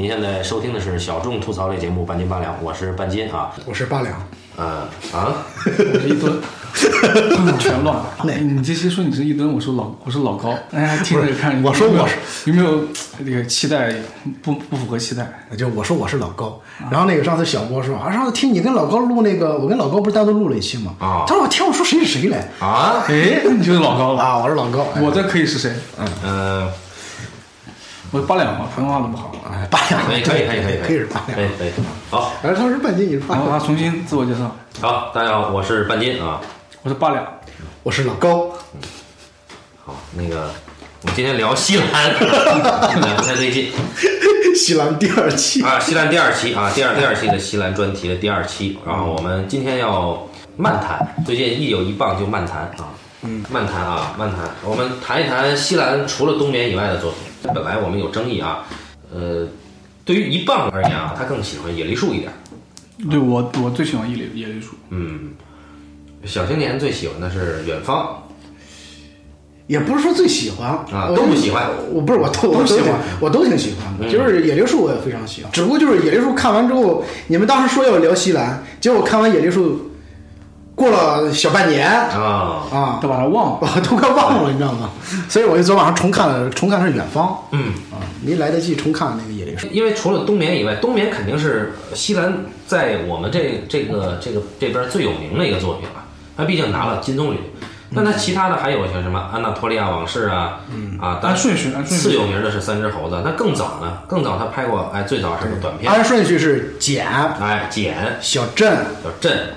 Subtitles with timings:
[0.00, 4.14] 您现在收听的是小众吐槽类节目《半斤八两》，我是半斤啊，我是八两，
[4.56, 6.40] 呃啊， 我是一吨，
[7.60, 8.06] 全乱了。
[8.40, 12.14] 你这些说你是一吨，我说老我说老高，大家听着看，我说我是
[12.50, 12.80] 有没有
[13.22, 13.94] 这个期待
[14.42, 15.30] 不不符合期待？
[15.54, 16.58] 就我说我是老高，
[16.90, 20.94] 然后那个上次小波说啊，上次听你跟老高录那个，我跟老高不是单独录了一期吗？
[20.98, 22.48] 啊他说我听我说谁是谁来？
[22.58, 24.22] 啊，哎，你就是老高了。
[24.22, 25.70] 啊，我是老高，哎我这可以是谁？
[26.24, 26.66] 嗯、
[28.12, 29.32] 我八两嘛，普通话都不好。
[29.52, 31.70] 哎八两，可以可以可以可以可以是八两，可以可以，
[32.10, 34.50] 好，然后他是半斤，你是八然后两，他重新自我介绍，
[34.80, 36.40] 好，大家好，我是半斤啊，
[36.82, 37.24] 我是八两。
[37.82, 38.80] 我是老高，嗯。
[39.84, 40.50] 好，那个
[41.02, 43.70] 我们今天聊西兰， 不太对劲。
[44.56, 52.90] 西兰第二期，啊，西兰第二期啊，第二第二期的西兰专题的第二期，然后我们今天要漫谈，最近一有一棒就漫谈啊，
[53.22, 57.20] 嗯，漫谈啊，漫谈，我们谈一谈西兰除了冬眠以外的作品。
[57.42, 58.66] 本来我们有争议啊，
[59.12, 59.46] 呃，
[60.04, 62.30] 对于一棒而言啊，他更喜欢野梨树一点，
[63.10, 65.30] 对我我最喜欢野梨野梨树，嗯，
[66.24, 68.22] 小青年最喜欢的是远方，
[69.66, 79.89] 也不是说最喜欢啊都不喜欢我不是我都我都喜欢我都挺喜欢的，嗯就是野梨树我也非常喜欢，只不过就是野梨树看完之后，你们当时说要聊西兰，结果看完野梨树，
[80.74, 83.58] 过了小半年啊，啊，都把它忘了。
[83.60, 84.90] 我 都快忘了，你知道吗？
[85.28, 87.72] 所以我就昨晚上重看了，重看的是《远方》嗯。
[87.92, 89.66] 啊，没来得及重看那个《野梨树》。
[89.70, 92.32] 因为除了冬眠以外，冬眠肯定是西兰
[92.66, 96.04] 在我们这这个这个这边最有名的一个作品了。
[96.36, 97.36] 他毕竟拿了金棕榈，
[97.90, 102.08] 那他其他的还有像什么《安纳托利亚往事》啊，嗯啊，但按顺序，按顺序。
[102.08, 103.16] 次有名的是《三只猴子》。
[103.22, 103.98] 那更早呢？
[104.06, 109.50] 更早他拍过，哎，最早是个短片，按顺序是简、哎，简小镇、小镇，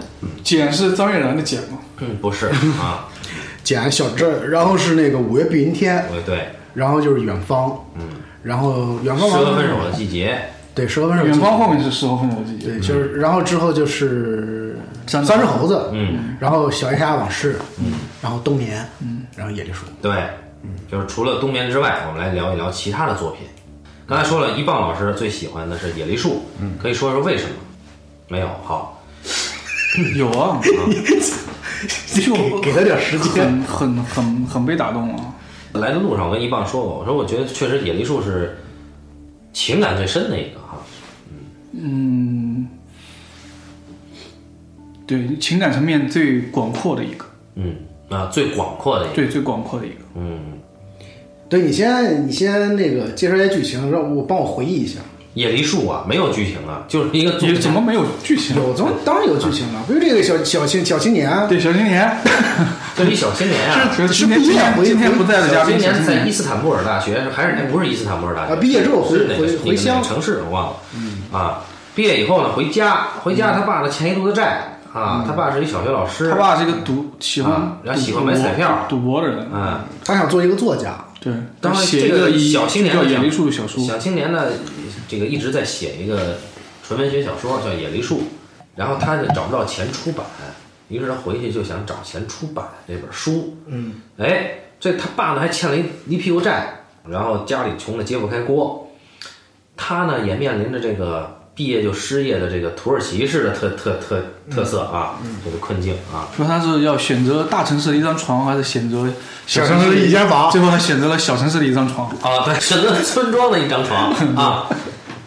[0.44, 1.80] 简是张悦然的简吗？
[2.00, 2.48] 嗯，不是
[2.80, 3.08] 啊，
[3.64, 8.04] 简、小镇，然后是那个五月碧云天，对对，然后就是远方，嗯，
[8.44, 10.40] 然后远方适完了合分手的季节，
[10.76, 11.26] 对，适合分手。
[11.26, 12.66] 远方后面是适合分手的季节。
[12.68, 14.78] 对，就是然后之后就是
[15.08, 19.86] 三三只猴子，嗯，然后小夜叉往事，嗯，然后冬眠，嗯，然后野梨树。
[20.02, 20.12] 对，
[20.92, 23.48] 就是除了冬眠之外，我们来聊一聊其他的作品。
[24.06, 27.52] 刚才说了一棒老师最喜欢的是野梨树，嗯，可以说说为什么？
[28.28, 29.02] 没有，好，
[30.18, 30.60] 有啊，
[32.16, 33.46] 就给他点时间。
[33.62, 35.36] 很很很很被打动啊。
[35.74, 38.58] 来的路上我跟一棒说过，我说我觉得确实野梨树是
[39.52, 40.78] 情感最深的一个哈，
[41.72, 42.68] 嗯，
[45.08, 47.76] 对，情感层面最广阔的一个，嗯
[48.10, 49.96] 啊最广阔的一个，对，最广阔的一个。
[50.16, 50.40] 嗯，
[51.50, 55.00] 对你先，你先那个介绍一下剧情，让我帮我回忆一下。
[55.34, 58.56] 野梨树啊没有剧情啊，就是一个怎么没有剧情？
[58.56, 59.82] 有，怎么当然有剧情了？
[59.88, 62.18] 不是这个小小青小青年，对，小青年。
[62.96, 63.90] 对一小青年啊。
[63.96, 66.20] 是今天今天今天不在的嘉小青宾，小青年。
[66.20, 70.04] 在伊斯坦布尔大学，还是那不是伊斯坦布尔大学啊毕业之后回回回乡。
[70.04, 70.76] 城市我忘了，
[71.32, 71.62] 啊，
[71.96, 78.86] 毕业以后呢回家，回家他爸呢欠一肚子债啊，他爸是一小学老师，他爸是一个赌喜欢啊然后喜欢买彩票。
[78.88, 84.48] 赌博的人，嗯，他想做一个作家，对，当然写一这个小青年叫《野梨树》的小说，小青年呢，
[85.08, 86.38] 这个一直在写一个
[86.86, 88.18] 纯文学小说，叫《野梨树》，
[88.76, 90.26] 然后他就找不到钱出版，
[90.90, 93.56] 于是他回去就想找钱出版这本书。
[93.68, 98.92] 嗯，哎，这他爸呢还欠了一一屁股债，然后家里穷的揭不开锅，
[99.78, 106.28] 他呢也面临着这个毕业就失业的这个土耳其式的特特特特色啊，这个困境啊。
[106.36, 109.08] 说他是要选择大城市的一张床，还是选择
[109.46, 112.10] 小城市的一间房最后他选择了小城市的一张床。
[112.22, 114.68] 啊，对，选择村庄的一张床 啊，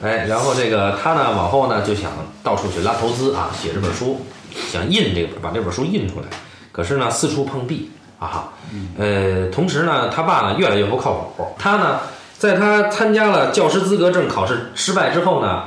[0.02, 2.10] 哎，然后这个他呢，往后呢就想
[2.42, 4.26] 到处去拉投资啊，写这本书，
[4.72, 6.26] 想印这本，把这本书印出来，
[6.72, 8.52] 可是呢四处碰壁啊哈，
[8.98, 12.00] 呃，同时呢，他爸呢越来越不靠谱，他呢，
[12.36, 15.64] 在他参加了教师资格证考试失败之后呢，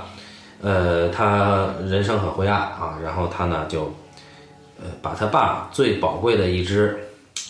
[0.62, 3.94] 呃，他人生很灰暗啊，然后他呢就，
[4.78, 7.00] 呃，把他爸最宝贵的一只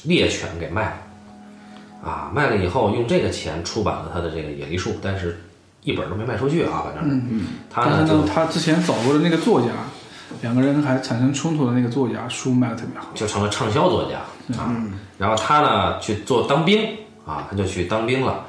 [0.03, 2.09] 猎犬给卖了。
[2.09, 5.41] 啊，卖了以后用这个钱出版了他的这个《野梨树》，但是
[5.81, 7.27] 一本都没卖出去啊，反正嗯。
[7.29, 9.67] 嗯，他呢他之前找过的那个作家，
[10.41, 13.07] 两个人还产生冲突的那个作家，书卖的特别好。
[13.15, 14.19] 就成了畅销作家
[14.57, 14.73] 啊。
[15.17, 16.95] 然后他呢去做当兵
[17.25, 18.45] 啊，他就去当兵了。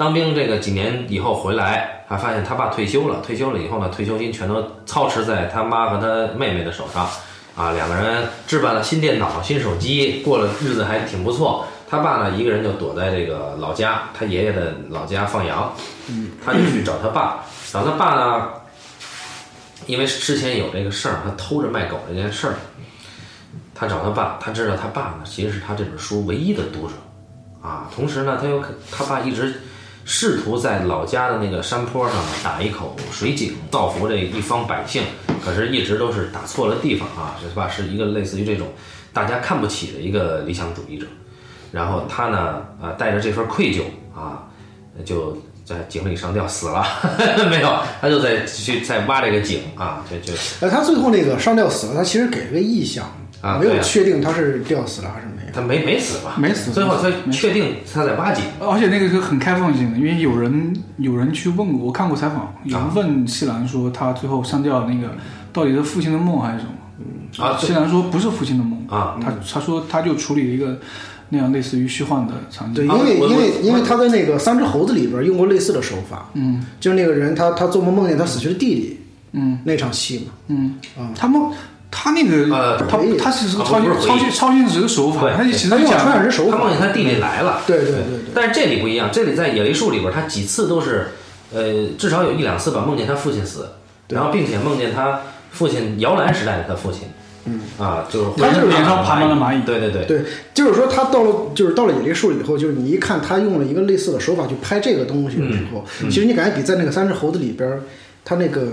[0.00, 7.06] 当兵这个几年以后回来，他发现他爸退休了，退休了以后呢，退休金全都操持在他妈和他妹妹的手上
[7.54, 7.72] 啊。
[7.72, 11.66] 两个人置办了新电脑、新手机，过了日子还挺不错。
[11.86, 15.70] 他爸呢，一个人就躲在这个老家，他爷爷的老家放羊，
[16.42, 18.48] 他就去找他爸，找他爸呢，
[19.84, 22.54] 因为之前有这个事儿，他偷着卖狗这件事儿，
[23.74, 26.94] 他找他爸，他知道他爸呢其实是他这本书唯一的读者，
[27.60, 29.60] 啊，同时呢，他又他爸一直
[30.04, 35.02] 试图在老家的那个山坡上打一口水井，造福这一方百姓，
[35.44, 37.68] 可是一直都是打错了地方啊，是吧？
[37.68, 38.68] 是一个类似于这种
[39.12, 41.06] 大家看不起的一个理想主义者。
[41.72, 43.82] 然后他呢，呃，带着这份愧疚
[44.12, 44.48] 啊，
[45.04, 46.84] 就在井里上吊死了，
[47.48, 53.06] 没有，他就在去在挖这个井啊，就就呃，他最后那个上吊死了，他其实给了个意向，
[53.40, 55.29] 没有啊对啊确定他是吊死了还是没有。
[55.52, 56.34] 他没没死吧？
[56.38, 58.44] 没死最后他确定他在挖井。
[58.60, 65.12] 而且那个是很开放性的，因为有人有人去问过，我看过采访，有人问西兰说他最后上吊那个
[65.52, 67.44] 到底是父亲的梦还是什么？
[67.44, 70.78] 啊对西兰说不是父亲的梦啊，他他说他就处理了一个
[71.28, 72.94] 那样类似于虚幻的场对，景。
[72.94, 78.98] 因为啊因为因为他在那个《三只猴子》里边用过类似的手法，嗯就是那个人他他做梦梦见他死去的弟弟
[79.32, 81.40] 嗯那场戏嘛，嗯啊，他们
[81.90, 84.20] 他那个、呃他他其实是超现超不是回忆。
[84.20, 86.52] 现超现实的手法，他其实他用了传讲染人手法。
[86.52, 88.18] 他梦，见他弟弟来了，对对对对。
[88.34, 91.08] 但是这里不一样，这里在野梨树里边，他几次都是，
[91.52, 93.68] 呃，至少有一两次吧，梦见他父亲死，
[94.08, 95.20] 然后并且梦见他
[95.50, 97.02] 父亲摇篮时代的他父亲，
[97.46, 97.60] 嗯。
[97.78, 99.62] 啊，就是他就是脸上爬满了蚂蚁。
[99.62, 100.22] 对对对，对，
[100.54, 107.80] 就是说他到了，就是到了野梨树以后，就是你一看他用了一个类似的手法去拍这个东西的时候，嗯其实你感觉比在那个三只猴子里边，
[108.24, 108.68] 他那个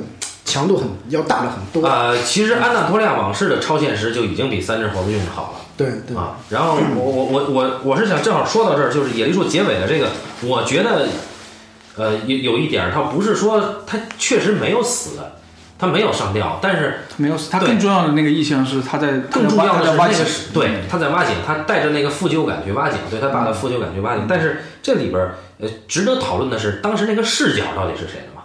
[0.48, 1.88] 强度很要大了很多。
[1.88, 5.60] 呃、其实安纳托利亚往事的超现实就已经比三只猴子用的好了。
[5.76, 10.10] 对对，啊，然后我我我我我是想正好说到这儿，就是野梨树结尾的这个，
[10.42, 11.08] 我觉得，
[11.98, 15.20] 呃，有有一点儿，他不是说他确实没有死，
[15.78, 24.26] 他没有上吊，但是没有他对更重要的那个意象是他在更重要的是挖井是对他在挖井，他带着那个负疚感去挖井，对他爸的负疚感去挖井。
[24.28, 28.37] 但是这里边儿呃，值得讨论的是当时那个视角到底是谁的嘛？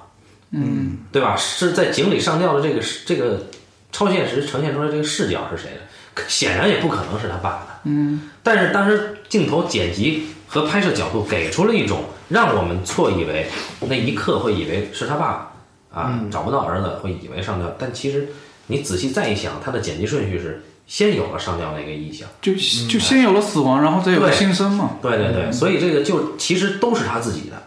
[0.53, 1.35] 嗯，对吧？
[1.37, 3.47] 是在井里上吊的这个这个
[3.91, 5.81] 超现实呈现出来这个视角是谁的？
[6.15, 7.67] 可显然也不可能是他爸的。
[7.85, 13.47] 嗯，但是当时镜头剪辑和拍摄角度给出了一种让我们错以为
[13.89, 15.53] 那一刻会以为是他爸
[15.91, 18.29] 啊，找不到儿子会以为上吊，但其实
[18.67, 22.29] 你仔细再一想，他的剪辑顺序是先有了上吊那个意象。
[22.43, 24.99] 就就先有了死亡，然后再有了新生嘛。
[25.01, 27.62] 对对对，所以这个就其实都是他自己的啊，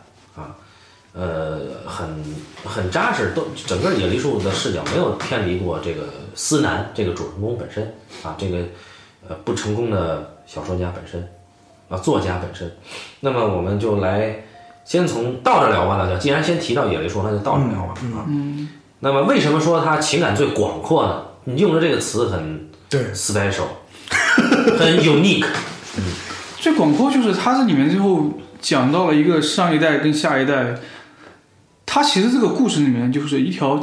[1.15, 2.07] 呃，很
[2.65, 6.03] 很扎实，都整个野梨树的视角没有偏离过这个
[6.35, 7.83] 思南这个主人公本身
[8.21, 8.57] 啊，这个
[9.29, 11.25] 呃不成功的小说家本身
[11.87, 12.69] 啊，作家本身。
[13.21, 14.43] 那么我们就来
[14.83, 18.25] 先从倒着聊吧，大家既然先提到野梨树，那就倒着聊吧啊。
[18.27, 18.67] 嗯，
[18.99, 21.23] 那么为什么说他情感最广阔呢？
[21.45, 23.67] 你用的这个词很对 special，
[24.77, 25.45] 很 unique。
[25.97, 26.03] 嗯
[26.57, 28.27] 最广阔就是它这里面最后
[28.59, 30.75] 讲到了一个上一代跟下一代，
[31.95, 33.81] 它其实这个故事里面就是一条，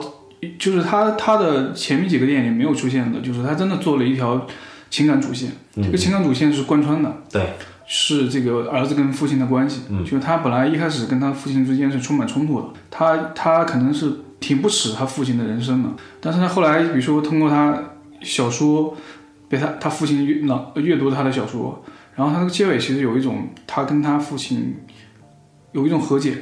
[0.58, 4.46] 就是他他的前面几个电影里没有出现的，就是他真的做了一条
[4.90, 7.10] 情感主线，这个情感主线是贯穿的。
[7.30, 7.54] 对，
[7.86, 10.04] 是这个儿子跟父亲的关系，嗯。
[10.04, 15.88] 就是他本来一开始跟他父亲之间是充满冲突的，他他可能是挺不耻他父亲的人生的，
[16.20, 17.82] 但是他后来比如说通过他
[18.20, 18.94] 小说
[19.48, 21.82] 被他他父亲阅朗阅读他的小说，
[22.14, 24.76] 然后他那个结尾其实有一种他跟他父亲
[25.72, 26.36] 有一种和解，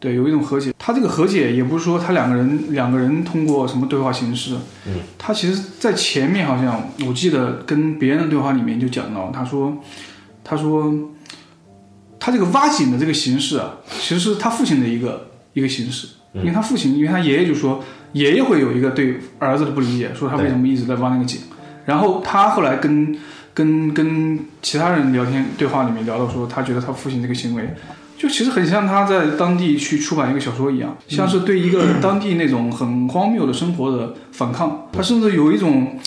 [0.00, 0.72] 对，有一种和解。
[0.78, 4.56] 他这个和解也不是说他两个人两个人通过什么对话形式，
[4.86, 9.76] 嗯，他其实在前面好像我记得跟别人的对话里面就讲到，他说
[10.42, 10.90] 他说
[12.18, 21.42] 他这个挖井的这个形式啊，其实是他父亲的一个一个形式，因为他父亲，因为他爷爷就说爷爷会有一个对儿子的不理解，说他为什么一直在挖那个井，
[21.84, 23.14] 然后他后来跟
[23.52, 27.68] 跟跟其他人聊天对话里面聊到说，他觉得他父亲这个行为。
[28.20, 34.86] 就其实很像他在当地去出版一个小说一样，像是对一个当地那种很荒谬的生活的反抗。
[34.92, 35.98] 他甚至有一种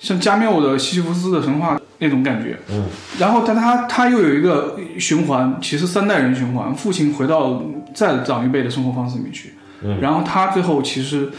[0.00, 2.58] 像加缪的西西弗斯的神话那种感觉。
[2.68, 7.62] 嗯，然后但他他又有一个循环，其实三代人循环，父亲回到
[7.94, 9.54] 再长一辈的生活方式里面去。
[9.82, 11.30] 嗯，然后他最后其实，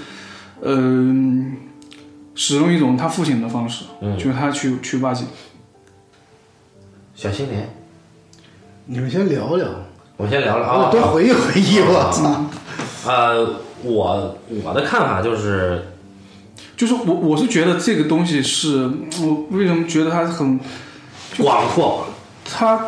[0.61, 1.57] 嗯、
[2.33, 5.27] 使用一种他父亲的方式，嗯就是他去去挖井。
[7.13, 7.67] 小心点，
[8.85, 9.67] 你们先聊聊，
[10.17, 10.91] 我先聊聊啊。
[10.91, 12.45] 多回忆回忆，我操！
[13.05, 15.87] 呃，我我的看法就是，
[16.77, 18.89] 就是我我是觉得这个东西是
[19.21, 20.59] 我为什么觉得它很
[21.37, 22.05] 广阔，
[22.45, 22.79] 它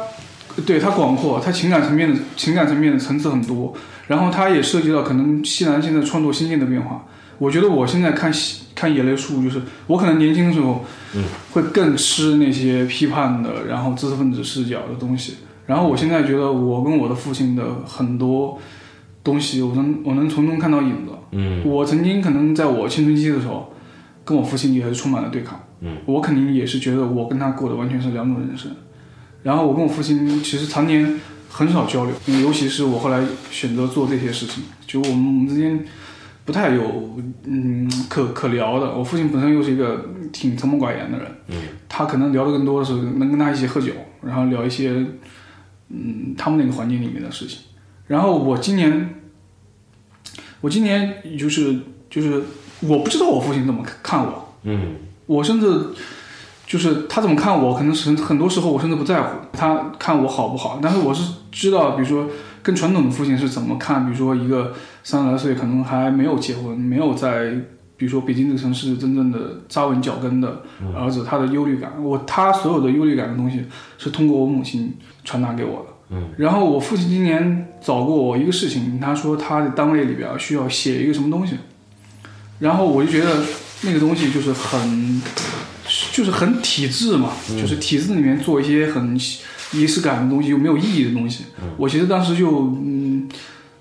[0.66, 3.74] 对它广阔，它情感层面的情感层面的层次很多，
[4.08, 7.06] 然后它也涉及到可能西南现在创作心境的变化。
[7.38, 15.38] 我觉得我现在看西看野类树，就是我可能年轻的时候，嗯，会更吃那些批判的，然后知识分子视角的东西。
[15.66, 18.60] 然后我现在觉得我跟我的父亲的很多
[19.24, 21.12] 东西，我能我能从中看到影子。
[21.32, 23.74] 嗯我曾经可能在我青春期的时候，
[24.24, 25.60] 跟我父亲也是充满了对抗。
[25.82, 28.72] 嗯，我肯定也是觉得我跟他过的完全是两种人生。
[29.44, 31.20] 然后我跟我父亲其实常年
[31.50, 35.84] 很少交流，尤其是我后来选择做这些事情，就我们我们之间
[36.46, 38.96] 不太有嗯可可聊的。
[38.96, 41.56] 我父亲本身又是一个挺沉默寡言的人，嗯，
[41.90, 43.92] 他可能聊的更多的是能跟他一起喝酒，
[44.24, 45.06] 然后聊一些
[45.90, 47.60] 嗯他们那个环境里面的事情。
[48.08, 49.22] 然后我今年，
[50.62, 52.44] 我今年就是就是
[52.82, 54.96] 我不知道我父亲怎么看我，嗯。
[55.28, 55.88] 我甚至
[56.68, 62.30] 就是他怎么看我，可能是很多时候我甚至不在乎他看我好不好，但是我是知道，比如说
[62.62, 64.74] 更传统的父亲是怎么看，比如说一个
[65.04, 67.56] 三十来岁可能还没有结婚，没有在
[67.98, 70.62] 比如说北京这个城市真正的扎稳脚跟的
[70.96, 73.66] 儿子，他的忧虑感，我他所有的忧虑感的东西
[73.98, 76.16] 是通过我母亲传达给我的。
[76.16, 81.58] 嗯，然后我父亲今年找过我一个事情，他说他的单位里边需要写一个什么东西，
[82.60, 83.44] 然后我就觉得
[83.82, 85.22] 那个东西就是很，
[86.14, 89.20] 就是很体制嘛，就是体制里面做一些很
[89.74, 91.46] 仪式感的东西又没有意义的东西。
[91.76, 93.28] 我其实当时就嗯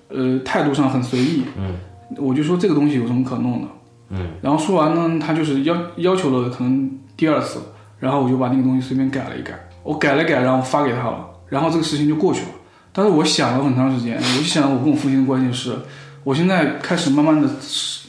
[0.09, 1.77] 呃态度上很随意，嗯，
[2.17, 3.69] 我就说这个东西有什么可弄的，
[4.09, 7.61] 嗯，然后说完呢，他就是要要求了可能第二次，
[8.01, 12.49] 然后我就把那个东西随便改了一改，我改了改，然后发给他了，然后这个事情就过去了。
[12.93, 15.77] 但是我想了很长时间，我就想我跟我父亲的关系是，
[16.25, 17.49] 我现在开始慢慢的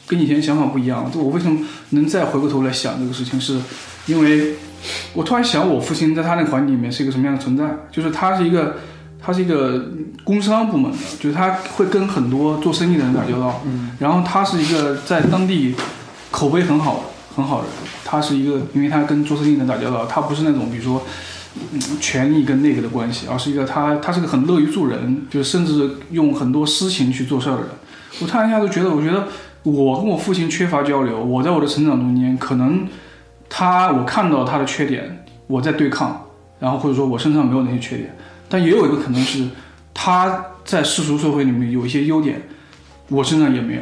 [0.06, 1.10] 跟以前想法不一样了。
[1.10, 1.60] 就我为什么
[1.90, 3.60] 能再回过头来想这个事情，是
[4.06, 4.54] 因为
[5.12, 8.76] 我突然想我父亲在他那个环境里面是一个什么样的存在，就是他是一个
[9.20, 9.86] 他是一个
[10.22, 15.74] 工商部门的，就是他会跟很多做生意的人打交道，嗯，然后他是一个在当地
[16.30, 17.00] 口碑很好的
[17.34, 17.72] 很好的人，
[18.04, 21.02] 他是一个因为他跟做生意的人打交道，他不是那种比如说。
[21.72, 27.70] 嗯，权力跟那个的关系，而是一个他，他是个很乐于助人，就是甚至用很多私情去做事儿的人。
[28.20, 29.26] 我突然一下就觉得，我觉得
[29.62, 32.86] 我跟我父亲缺乏交流，我在我的成长中间，可能
[33.48, 36.26] 他我看到他的缺点，我在对抗，
[36.60, 38.14] 然后或者说我身上没有那些缺点，
[38.48, 39.48] 但也有一个可能是
[39.94, 42.42] 他在世俗社会里面有一些优点，
[43.08, 43.80] 我身上也没有，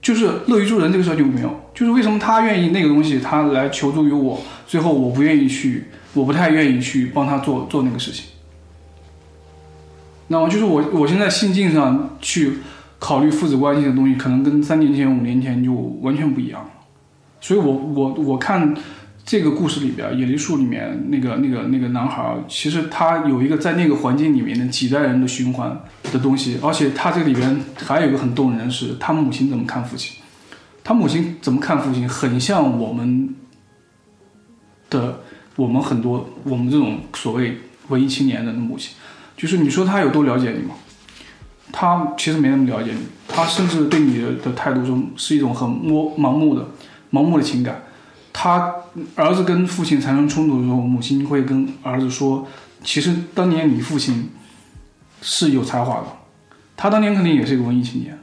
[0.00, 5.84] 就是乐于助人这个事儿就没有，就是为什么他愿意那个东西，他来求助于我，最后我不愿意去。
[6.14, 8.26] 我不太愿意去帮他做做那个事情，
[10.28, 12.58] 那么就是我我现在心境上去
[13.00, 16.70] 考虑父子关系的东西，可能跟三年前、五年前就完全不一样了。
[17.40, 18.74] 所以我我我看
[19.26, 25.78] 这个故事里边，野梨树里面那个那个那个男孩，其实他有一个在那个环境里面的几代人的循环
[26.12, 30.22] 的东西，而且他这里边还有一个很动人的是，他母亲怎么看父亲，
[30.84, 33.34] 他母亲怎么看父亲，很像我们
[34.88, 35.23] 的。
[35.56, 37.58] 我们很多，我们这种所谓
[37.88, 38.94] 文艺青年的母亲，
[39.36, 40.74] 就是你说他有多了解你吗？
[41.72, 46.68] 他其实没那么了解你，他甚至对你的的态度中是一种很摸盲目的、
[47.12, 47.82] 盲目的情感。
[48.32, 48.74] 他
[49.14, 52.46] 儿子跟父亲产生冲突的时候，母亲会跟儿子说
[52.82, 54.30] ：“其实当年你父亲
[55.22, 56.06] 是有才华的，
[56.76, 58.18] 他当年肯定也是一个文艺青年，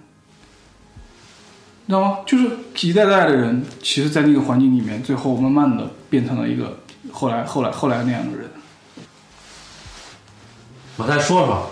[1.88, 2.17] 知道吗？
[2.25, 2.50] 就是
[2.81, 6.79] 一代代的人，其实，在那个环境里面，最后慢慢的变成了一个。”
[7.12, 8.50] 后来，后来，后来那样的人，
[10.98, 11.72] 我再说说，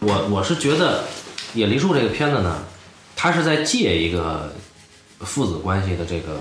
[0.00, 1.02] 我我是觉得
[1.54, 2.62] 《野梨树》这个片子呢，
[3.16, 4.52] 它是在借一个
[5.20, 6.40] 父子关系的这个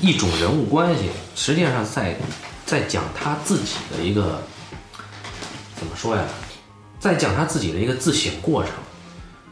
[0.00, 2.16] 一种人物关系，实际上在
[2.66, 4.42] 在讲他自己的一个
[5.76, 6.22] 怎么说呀，
[6.98, 8.72] 在讲他自己的一个自省过程。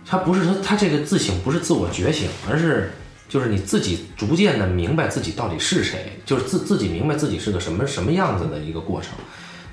[0.05, 2.93] 他不是说他这个自省不是自我觉醒，而是。
[3.33, 9.13] 就是你自己逐渐的明白自己到底是谁，就是自自己明白自己是个什么什么样子的一个过程，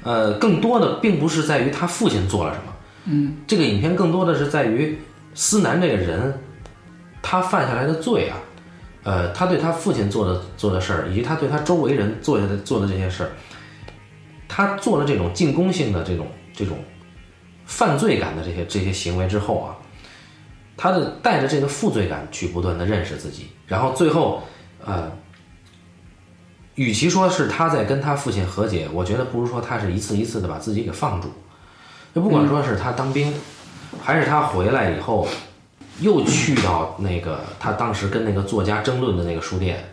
[0.02, 2.74] 呃，更多的并不是在于他父亲做了什么，
[3.08, 4.98] 嗯，这个影片更多的是在于
[5.34, 6.40] 思南这个人，
[7.22, 8.38] 他犯下来的罪啊，
[9.04, 13.32] 呃，他对他父亲做的做的事儿，以及他对他周围人做的做的这些事儿，
[14.48, 16.78] 他做了这种进攻性的这种这种
[17.66, 19.76] 犯罪感的这些这些行为之后啊。
[20.82, 24.42] 他的带着这个负罪感去不断的认识自己，然后最后，
[24.86, 25.12] 呃，
[26.76, 31.28] 与其说是他在跟他父亲和解，我觉得不如说他是一次一次的把自己给放逐。
[32.16, 33.34] 就不管说是他当兵，
[34.02, 35.28] 还是他回来以后，
[36.00, 39.84] 又去到那个他当时跟那个作家争论的那个书店，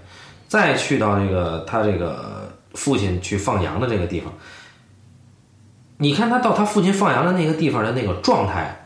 [0.47, 4.33] 再去到那个他这个父亲去放羊的这个地方，
[5.97, 8.85] 你看他到他父亲放羊的那个地方的那个状态。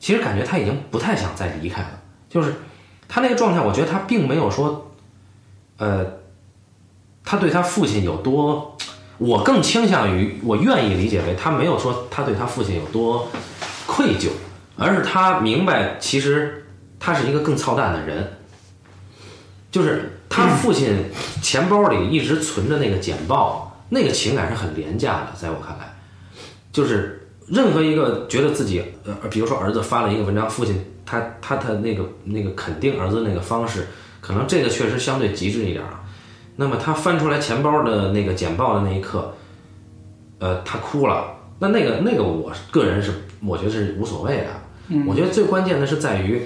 [0.00, 2.54] 其实感觉他已经不太想再离开了，就是
[3.06, 4.90] 他那个状态，我觉得他并没有说，
[5.76, 6.06] 呃，
[7.22, 8.78] 他对他父亲有多，
[9.18, 13.28] 我更倾向于我愿意理解为他没有说他对他父亲有多
[13.86, 14.30] 愧疚，
[14.78, 16.66] 而是他明白其实
[16.98, 18.26] 他是一个更操蛋的人，
[19.70, 21.10] 就是他父亲
[21.42, 25.94] 钱包里一直存着那个简报，那个情感是很廉价的，在我看来，
[26.72, 27.18] 就是。
[27.50, 33.88] 任何一个觉得自己呃，比如说儿子发了一个文章，父亲他他他那个那个肯定儿子那个方式，
[34.20, 36.02] 可能这个确实相对极致一点啊。
[36.56, 39.34] 那么他翻出来钱包的那个简报的那一刻，
[40.38, 41.36] 呃，他哭了。
[41.58, 43.12] 那那个那个，我个人是
[43.44, 44.46] 我觉得是无所谓的。
[45.06, 46.40] 我觉得最关键的是在于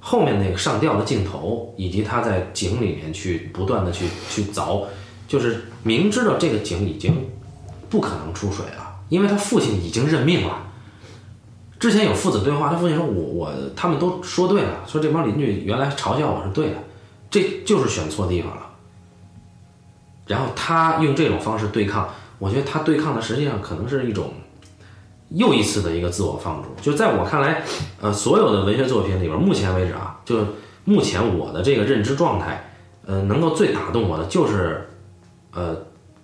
[0.00, 4.84] 后面那个上吊的镜头，以及他在井里面去不断的去去凿，
[5.26, 7.28] 就是明知道这个井已经
[7.90, 10.56] 不可能出水了，因为他父亲已经认命了。
[11.78, 16.76] 之前有父子对话，他父亲说：“我我他们都说对了，说这帮邻居原来嘲笑我是对的，
[17.30, 18.70] 这就是选错地方了。”
[20.26, 24.32] 然后他用这种方式对抗，我觉得他对抗的实际上可能是一种
[25.28, 26.70] 又一次的一个自我放逐。
[26.80, 27.62] 就在我看来，
[28.00, 30.38] 呃，所有的文学作品里边，目前为止啊，就
[30.86, 32.72] 目前我的这个认知状态，
[33.04, 34.88] 呃，能够最打动我的就是，
[35.50, 35.76] 呃，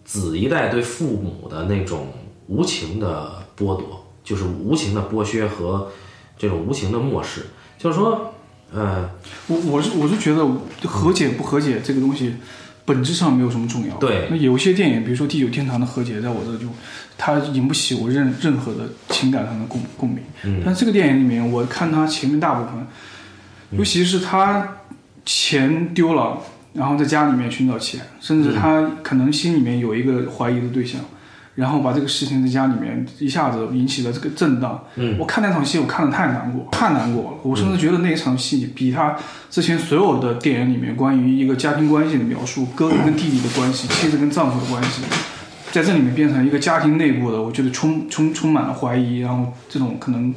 [0.06, 2.06] 子一代对父母的那种
[2.48, 5.90] 无情的剥夺，就是无情的剥削和
[6.36, 7.46] 这种无情的漠视。
[7.78, 8.34] 就是说，
[8.72, 9.08] 呃，
[9.46, 10.44] 我我是我是觉得
[10.84, 12.34] 和解不和解这个东西
[12.84, 13.94] 本质上没有什么重要。
[13.96, 16.66] 对那有些电影，比如说《地久天长》的和解，在我这就
[17.16, 20.18] 它引不起我任任何的情感上的共共鸣。
[20.42, 22.86] 嗯但这个电影里面，我看它前面大部分，
[23.70, 24.78] 嗯尤其是他
[25.24, 26.38] 钱丢了，
[26.72, 31.00] 然后在家里面寻找钱，甚至他可能心里面有一个怀疑的对象。
[31.58, 37.38] 然后把这个事情在家里面一下子引起了这个震荡，嗯我看那场戏，我看的太难过，太难过了。
[37.42, 39.16] 我甚至觉得那一场戏比他
[39.50, 45.02] 之前所有的电影里面关于一个家庭关系的描述，哥哥跟弟弟的关系， 妻子跟丈夫的关系，
[45.72, 50.32] 在这里面变成一个家庭内部的，我觉得充充充满了怀疑，然后这种可能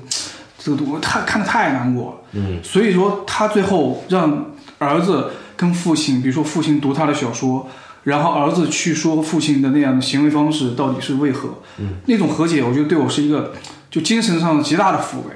[0.58, 2.18] 这个东太看的太难过了。
[2.32, 4.48] 嗯，所以说他最后让
[4.80, 7.70] 儿子跟父亲，比如说父亲读他的小说。
[8.04, 11.50] 然后儿子去说父亲的那样的行为方式到底是为何？
[11.78, 13.54] 嗯，那种和解，我觉得对我是一个
[13.92, 15.36] 就精神上的极大的抚慰。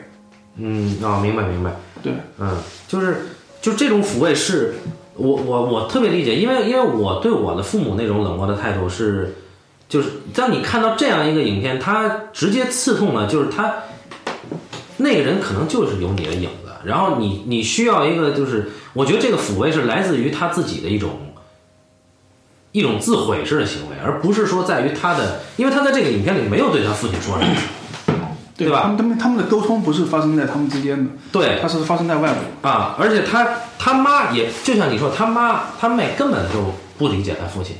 [0.57, 1.75] 嗯啊、明白明白。
[2.01, 3.27] 对，嗯，就是
[3.61, 4.75] 就这种抚慰是
[5.13, 9.35] 我我我特别理解，因为因为我对我的父母那种冷漠的态度是，
[9.87, 13.71] 就是当你看到这样一个影片，它直接刺痛了，就是他
[14.97, 21.11] 那个人可能就是有你的影子，然后你你需要一个就是，我觉得这个抚慰是来自于他自己的一种。
[22.75, 27.45] 一种自毁式的行为，而不是说在于他的，因为他在这个影片里没有对他父亲说什
[28.11, 32.67] 么，对吧他们他们他们的沟通不是发生在他们之间的，对，他是发生在外部。
[32.67, 33.47] 啊，而且他
[33.79, 37.77] 他妈也就像你说，他妈他妹根本就不理解他父亲，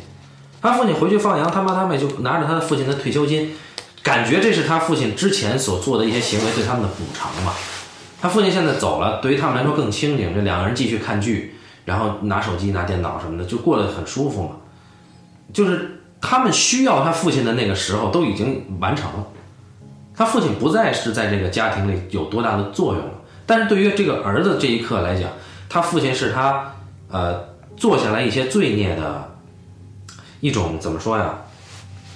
[0.61, 3.51] 他父亲回去放羊，他妈他妹就拿着他的父亲的退休金，
[4.01, 7.51] 感觉这是他父亲之前所做的一些行为对他们的补偿嘛。
[8.21, 14.51] 他父亲现在走了，对于他们来说更清静，这两个人继续看剧，然后拿手机、拿电脑什么的，就过得很舒服嘛。
[15.53, 19.27] 就是他们需要他父亲的那个时候都已经完成了，
[20.13, 23.11] 他父亲不再是在这个家庭里有多大的作用了。
[23.45, 25.29] 但是对于这个儿子这一刻来讲，
[25.69, 26.73] 他父亲是他
[27.09, 27.41] 呃
[27.77, 29.37] 做下来一些罪孽的
[30.41, 31.35] 一种怎么说呀？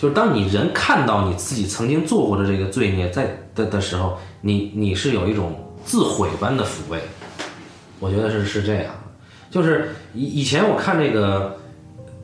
[0.02, 7.00] 就是当你人看到你自己曾经做过的这个罪孽在的的时候，你你是有一种自毁般的抚慰。
[8.00, 8.94] 我觉得是是这样，
[9.52, 11.59] 就是以以前我看这个。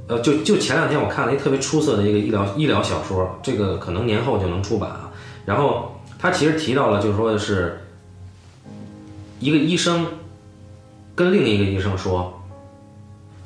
[0.07, 5.09] 呃，就就前两天我看了一特别出色的一个医疗医疗小说，这个可能年后就能出版啊。
[5.45, 7.81] 然后他其实提到了，就是说的是
[9.39, 10.05] 一个医生
[11.15, 12.41] 跟另一个医生说，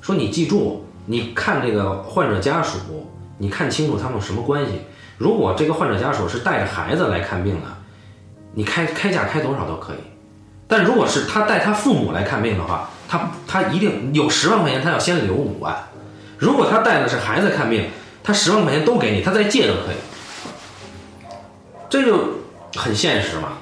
[0.01, 2.77] 说你记住，你看这个患者家属，
[3.37, 4.71] 你看清楚他们什么关系。
[5.17, 7.67] 如果这个患者家属是带着孩子来看病的，
[8.53, 9.97] 你开开价开多少都可以。
[10.67, 15.75] 但如果是他带他父母来看病的话，他他一定有十万块钱，他要先留五万。
[16.39, 17.85] 如果他带的是孩子看病，
[18.23, 21.35] 他十万块钱都给你，他再借都可以，
[21.89, 22.17] 这就
[22.75, 23.57] 很现实嘛，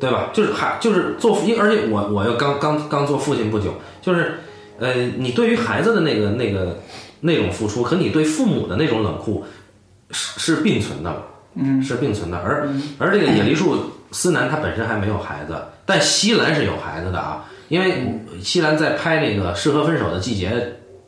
[0.00, 0.30] 对吧？
[0.32, 4.40] 就是还就是做父，因而且我我又刚刚刚做父亲不久，就是
[4.80, 6.80] 呃，你对于孩子的那个那个
[7.20, 9.44] 那种付出和你对父母的那种冷酷
[10.10, 11.22] 是是并存的，
[11.54, 12.38] 嗯，是并存的。
[12.38, 13.76] 而而这个野梨树
[14.10, 20.50] 思南他本身还没有孩子，但西兰是有孩子的啊，因为西兰在拍那个《适合分手的季节》。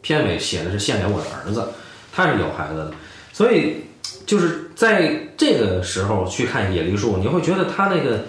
[0.02, 1.68] 片尾写的是献给我的儿子，
[2.12, 2.92] 他是有孩子的，
[3.32, 3.84] 所以
[4.24, 8.24] 就是在这个时候去看野梨树，你会觉得他那个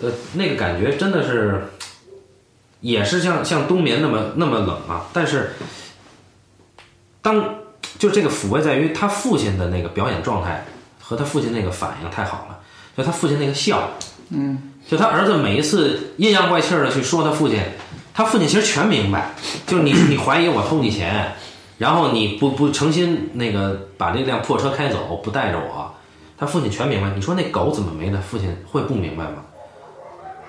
[0.00, 1.62] 呃那个感觉真的是
[2.80, 5.50] 也是像像冬眠那么那么冷啊，但是
[7.20, 7.56] 当
[7.98, 10.64] 就这个抚慰在于他父亲的那个表演状态
[11.00, 12.58] 和他父亲那个反应太好了，
[12.96, 13.90] 就他父亲那个笑，
[14.30, 17.60] 嗯，就他儿子每一次阴阳怪气的去说他父亲。
[18.18, 19.30] 他父亲其实全明白，
[19.64, 21.34] 就是你 你怀疑我偷你钱，
[21.78, 25.94] 然后你不不诚心那个把这辆破车开走，不带着我，
[26.36, 27.10] 他父亲全明白。
[27.14, 28.20] 你说那狗怎么没的？
[28.20, 29.34] 父亲会不明白吗？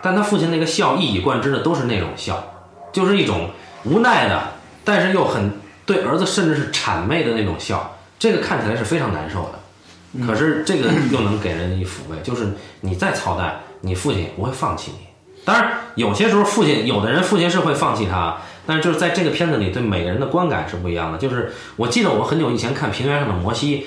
[0.01, 2.43] 但他父亲那个笑一以贯之的都是那种笑，
[2.91, 3.51] 就是一种
[3.83, 4.41] 无奈的，
[4.83, 5.51] 但是又很
[5.85, 7.95] 对儿子甚至是谄媚的那种笑。
[8.17, 12.47] 这个看起来是非常难受的，可是这个又能给人以抚慰，就是
[12.81, 15.08] 你再操蛋，你父亲也不会放弃你。
[15.49, 21.17] 当然，有些时候父亲，有的人父亲是会放弃他，但是就是在这个片子里，对每个人的观感是不一样的。
[21.17, 23.77] 就是我记得我很久以前看《平原上的摩西》，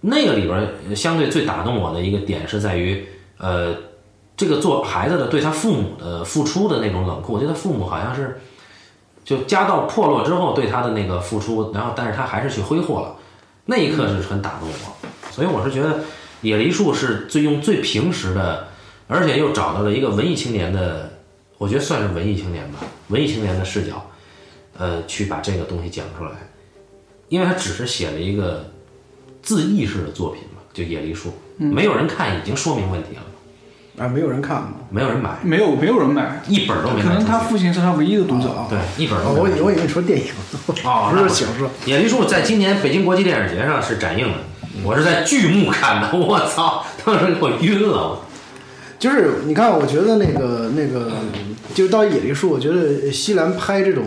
[0.00, 3.06] 那个里边相对最打动我的一个点是在于，
[3.38, 3.72] 呃，
[4.36, 7.34] 这个做孩子的对他父母的付出的那种冷酷。
[7.34, 8.40] 我觉得父母好像是
[9.24, 13.14] 就家道破落之后对他的那个付出，然后但是他还是去挥霍了，
[13.66, 15.08] 那一刻是很打动我。
[15.30, 16.00] 所以我是觉得
[16.40, 18.66] 野梨树是最用最平实的。
[19.12, 21.10] 而且又找到了一个文艺青年的，
[21.58, 24.10] 我觉得算是文艺青年吧，文艺青年的视角，
[24.78, 26.30] 呃，去把这个东西讲出来，
[27.28, 28.70] 因为他只是写了一个
[29.42, 34.72] 自意式的作品嘛，就《野梨树》，没有人看，已经说明问题了，啊，没有人看吗？
[34.88, 37.02] 没有人买，没有没有人买，一本都没。
[37.02, 38.66] 可能他父亲是他唯一的读者啊。
[38.70, 39.50] 对，一本哦都没。
[39.50, 40.26] 我以我以为你说电影，
[40.84, 41.68] 哦， 不那是小说。
[41.84, 44.38] 《野梨树》在今年北京国际电影节上是展映的，
[44.82, 48.24] 我是在剧目看的，我操，当时给我晕了，我。
[49.02, 51.10] 就是你看，我觉得那个那个，
[51.74, 54.04] 就到野梨树，我觉得西兰拍这种，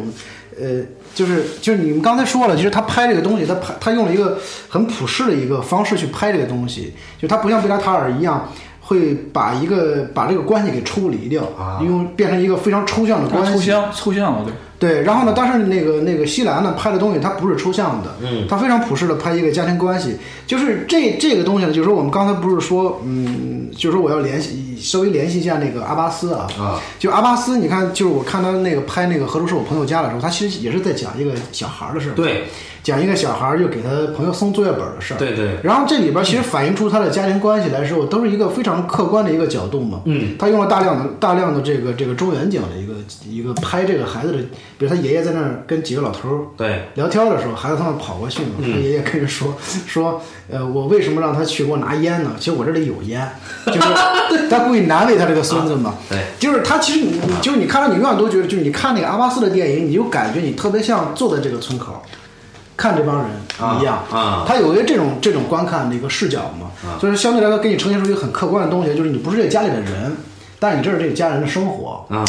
[0.58, 0.82] 呃，
[1.14, 8.50] 就是就是你们刚才说了，其实他拍这个东西，他拍他用了一个很普世的一个方式去拍这个东西，就他不像贝拉塔尔一样。
[8.88, 13.54] 会把一个把这个关系给抽离掉啊用变成一个非常抽象的关系。
[13.54, 14.54] 抽象抽象了，对。
[14.78, 32.44] 对，然后呢，但是那个那个西兰呢拍的东西，它不是抽象的，嗯，它非常朴实的拍一个家庭关系，就是这这个东西呢，就是说我们刚才不是说，嗯，就是说我要联系稍微联系一下那个阿巴斯啊，啊，就阿巴斯，你看，就是我看他那个拍那个《何处是我朋友家》的时候，他其实也是在讲一个小孩的事儿，，对，
[32.84, 40.02] 讲一个小孩儿就给他朋友送作业本的事儿，对对，然后这里边其实反映出他的家庭关系来说，都是一个非常客观的一个角度嘛。
[40.06, 42.94] 嗯，他用了大量的大量的这个这个中远景的一个
[43.28, 44.40] 一个拍这个孩子的，
[44.78, 49.56] 比如他爷爷在那儿跟几个老头儿对，聊天的时候，孩子他们跑过去嘛，嗯他爷爷跟人说
[49.88, 52.32] 说，呃，我为什么让他去给我拿烟呢？
[52.38, 53.28] 其实我这里有烟，
[53.68, 53.80] 就是
[54.50, 55.96] 他故意难为他这个孙子嘛。
[56.10, 62.02] 对，就是他其实你你就是你看到你永远都觉得，就是你看那个阿巴斯的电影，你就感觉你特别像坐在这个村口。
[62.78, 63.28] 看这帮人
[63.80, 70.14] 一样啊啊他有一个这种这种观看的一个视角嘛，就是相对来说给你呈现出一个很客观的东西，就是你不是这家里的人，
[70.60, 72.06] 但是你这是这家人的生活。
[72.10, 72.26] 啊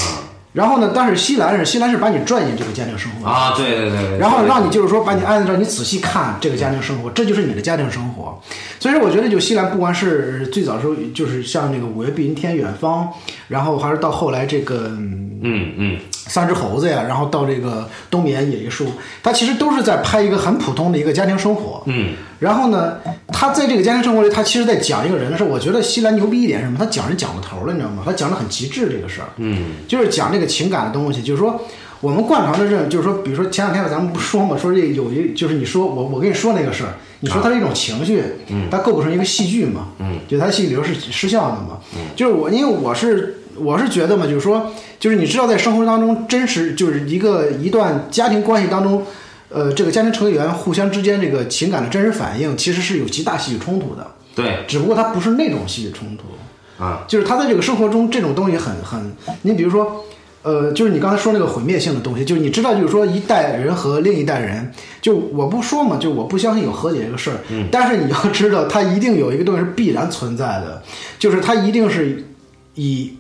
[0.57, 8.41] 然后呢，但是西兰是西兰是把你拽进这个家庭生活，啊，对对对对，然后让你就是说把你按照你仔细看这个家庭生活，这就是你的家庭生活。
[8.81, 13.07] 所以说，我觉得就西兰，不管是最早时候就是像那个五月碧云天远方，
[13.49, 18.87] 然后还是到后来这个嗯嗯嗯，三只猴子呀，然后到这个冬眠野一树，
[19.23, 21.83] 他其实都是在拍一个很普通的一个家庭生活。
[21.87, 25.47] 嗯，然后呢，他在这个家庭生活里，他其实在讲一个人的事儿。
[25.47, 26.79] 我觉得西兰牛逼一点是什么？
[26.79, 28.03] 他讲人讲到头了，你知道吗？
[28.05, 29.29] 他讲的很极致这个事儿。
[29.37, 31.61] 嗯，就是讲这个情感的东西，就是说
[32.01, 49.05] 我们惯常的认，就是说，比如说前两天咱们不说嘛，说这有一就是你说我我跟你说那个事儿，你说它是一种情绪，嗯，它构不成一个戏剧嘛，嗯，就它戏里头是失效的嘛，嗯，就是我因为我是我是觉得嘛，就是说就是你知道在生活当中真实就是一个一段家庭关系当中。
[49.49, 54.65] 呃，这个家庭成员互相之间这个情感的真实反应，其实是有极大戏剧冲突的，对。
[54.67, 60.05] 只不过它不是那种戏剧冲突，啊，就是他在这个生活中，这种东西很很，你比如说，
[60.43, 70.83] 呃，就是你刚才说那个毁灭性的东西，就是你知道，就是说一代人和另一代人，就我不说嘛，就我不相信有和解这个事儿，嗯，但是你要知道，它一定有一个东西是必然存在的，
[71.21, 72.27] 就是它一定是
[72.75, 73.16] 以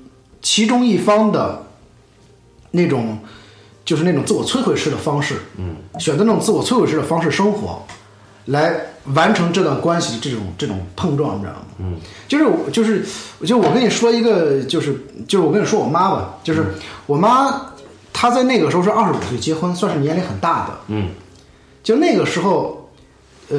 [0.46, 1.60] 其中一方的
[2.70, 3.18] 那种，
[3.84, 7.84] 就是那种自我摧毁式的方式，嗯，选择那种自我摧毁式的方式生活，
[8.44, 8.72] 来
[9.06, 11.62] 完成这段关系的这种这种碰撞，你知道吗？
[11.80, 11.96] 嗯，
[12.28, 13.04] 就是就是
[13.44, 16.64] 就我跟你说一个，就是就是我跟你说我妈吧，就是
[17.06, 17.72] 我妈
[18.12, 21.10] 她在那个时候是二十五岁结婚，算是年龄很大的，嗯，
[21.82, 22.88] 就那个时候，
[23.48, 23.58] 呃，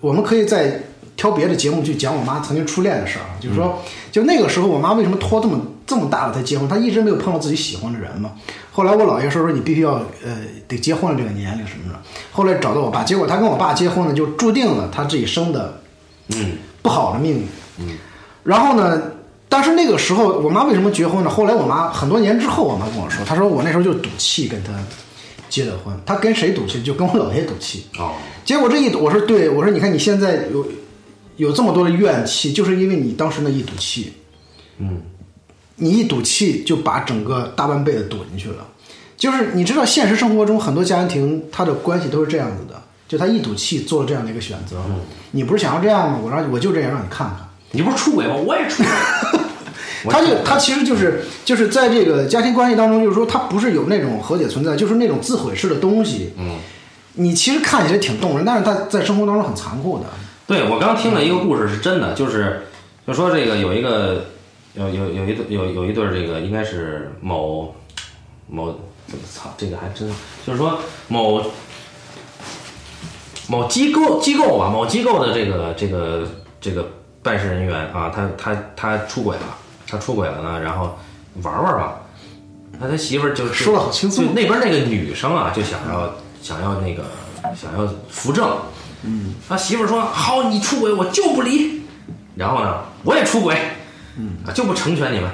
[0.00, 0.82] 我们可以再
[1.20, 3.78] 挑别的节目去讲我妈曾经初恋的事儿啊，就是说，
[4.10, 6.66] 就那个时候我妈为什么拖这么这么大了才结婚？
[6.66, 8.30] 她一直没有碰到自己喜欢的人嘛。
[8.72, 12.00] 后来我姥爷说说你必须要呃得结婚了这个年龄什么的。
[12.32, 15.82] 后来找到我爸，结果他跟我爸结婚呢，就注定了他自己生的
[16.28, 17.46] 嗯不好的命运。
[17.80, 17.98] 嗯，
[18.42, 19.02] 然后呢，
[19.46, 21.28] 但是那个时候我妈为什么结婚呢？
[21.28, 24.72] 后来我妈很多年之后，我妈跟我说，她说我那时候就赌气跟他
[25.50, 26.82] 结的婚，她跟谁赌气？
[26.82, 27.88] 就跟我姥爷赌气。
[27.98, 30.66] 哦，结果这一赌，我说对，我说你看你现在有
[31.40, 34.12] 有这么多的怨气，就是因为你当时那一赌气，
[34.78, 35.00] 嗯，
[35.76, 38.66] 你一赌气就把整个大半辈子赌进去了。
[39.16, 44.82] 就是你知道，现实生活中很多家庭他的关系都是这样子的，就他一赌气做了这样的一个选择。
[45.30, 46.18] 你不是想要这样吗？
[46.22, 47.38] 我让我就这样让你看看。
[47.72, 48.34] 你不是出轨吗？
[48.34, 48.92] 我也出轨。
[50.12, 56.32] 他就他其实就是就是在这个家庭关系当中，就是说他不是有那种和解存在，就是那种自毁式的东西。
[56.38, 56.56] 嗯，
[57.14, 60.04] 你其实看起来挺动人，但是他在生活当中很残酷的。
[60.50, 62.66] 对我刚听了一个故事，是真的，就是
[63.06, 64.24] 就说这个有一个
[64.74, 67.72] 有有有一对有有一对儿这个应该是某
[68.48, 68.72] 某
[69.32, 70.12] 操这个还真
[70.44, 71.40] 就是说某
[73.46, 76.26] 某机构机构吧，某机构的这个这个
[76.60, 76.84] 这个
[77.22, 80.98] 办事人员啊，他他他出轨了，他出轨了呢，然后
[81.44, 82.00] 玩玩吧，
[82.80, 87.04] 那他媳妇儿就是说的好轻松就那边那个女生啊，就想要想要那个
[87.54, 88.50] 想要扶正。
[89.04, 91.82] 嗯，他媳妇儿说：“好，你出轨我就不离。”
[92.36, 93.56] 然后呢，我也出轨，
[94.16, 95.30] 嗯啊，就不成全你们。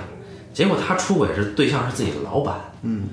[0.53, 3.05] 结果他出轨是对象是自己的老板，嗯，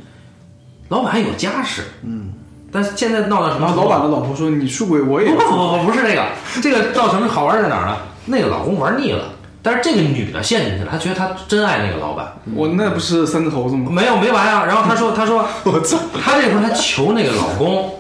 [0.90, 2.34] 老板有家室，嗯，
[2.72, 6.26] 但是现在闹到什么老板的老婆说：“你出轨我也不不不不不是这个，
[6.62, 7.98] 这个造成好玩在哪儿呢？
[8.26, 9.26] 那个老公玩腻了，
[9.62, 13.92] 但是这个女的陷进去了，她觉得她真爱那个老板，我那不是三个头子吗？
[13.92, 14.64] 没有没完啊。
[14.66, 16.00] 然后她说她说 我操！
[16.24, 17.94] 她这时候她求那个老公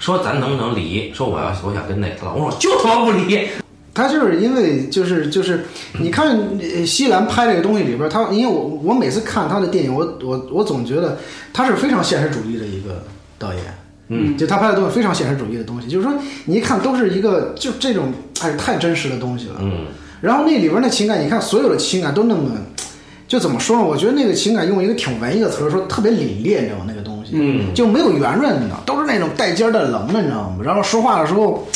[0.00, 1.12] 说咱能不能离？
[1.14, 3.46] 说我要我想跟那个她老公说就他妈不离。
[3.92, 5.64] 他就是因为就是就是，
[6.00, 11.18] 你看呃西兰拍这个东西里边儿，他因为我我每次看他的电影，我我我总觉得
[11.52, 13.04] 他是非常现实主义的一个
[13.38, 13.62] 导演。
[14.12, 16.12] 嗯，就他拍的东西非常现实主义的东西，就是说
[16.46, 19.56] 你一看都是一个就这种哎太真实的东西了。
[19.60, 19.86] 嗯，
[20.20, 22.50] 然后那里边的情感，你看所有的情感都那么，
[23.28, 23.84] 就怎么说呢？
[23.84, 26.84] 我觉得那个情感用一个挺文艺的词儿说，特别凛冽，你知道吗？
[26.88, 26.99] 那个东
[27.30, 30.56] 西，嗯，就没有圆润的，都是那种带尖儿带棱的，你知道吗？
[30.64, 31.66] 然后说话的时候，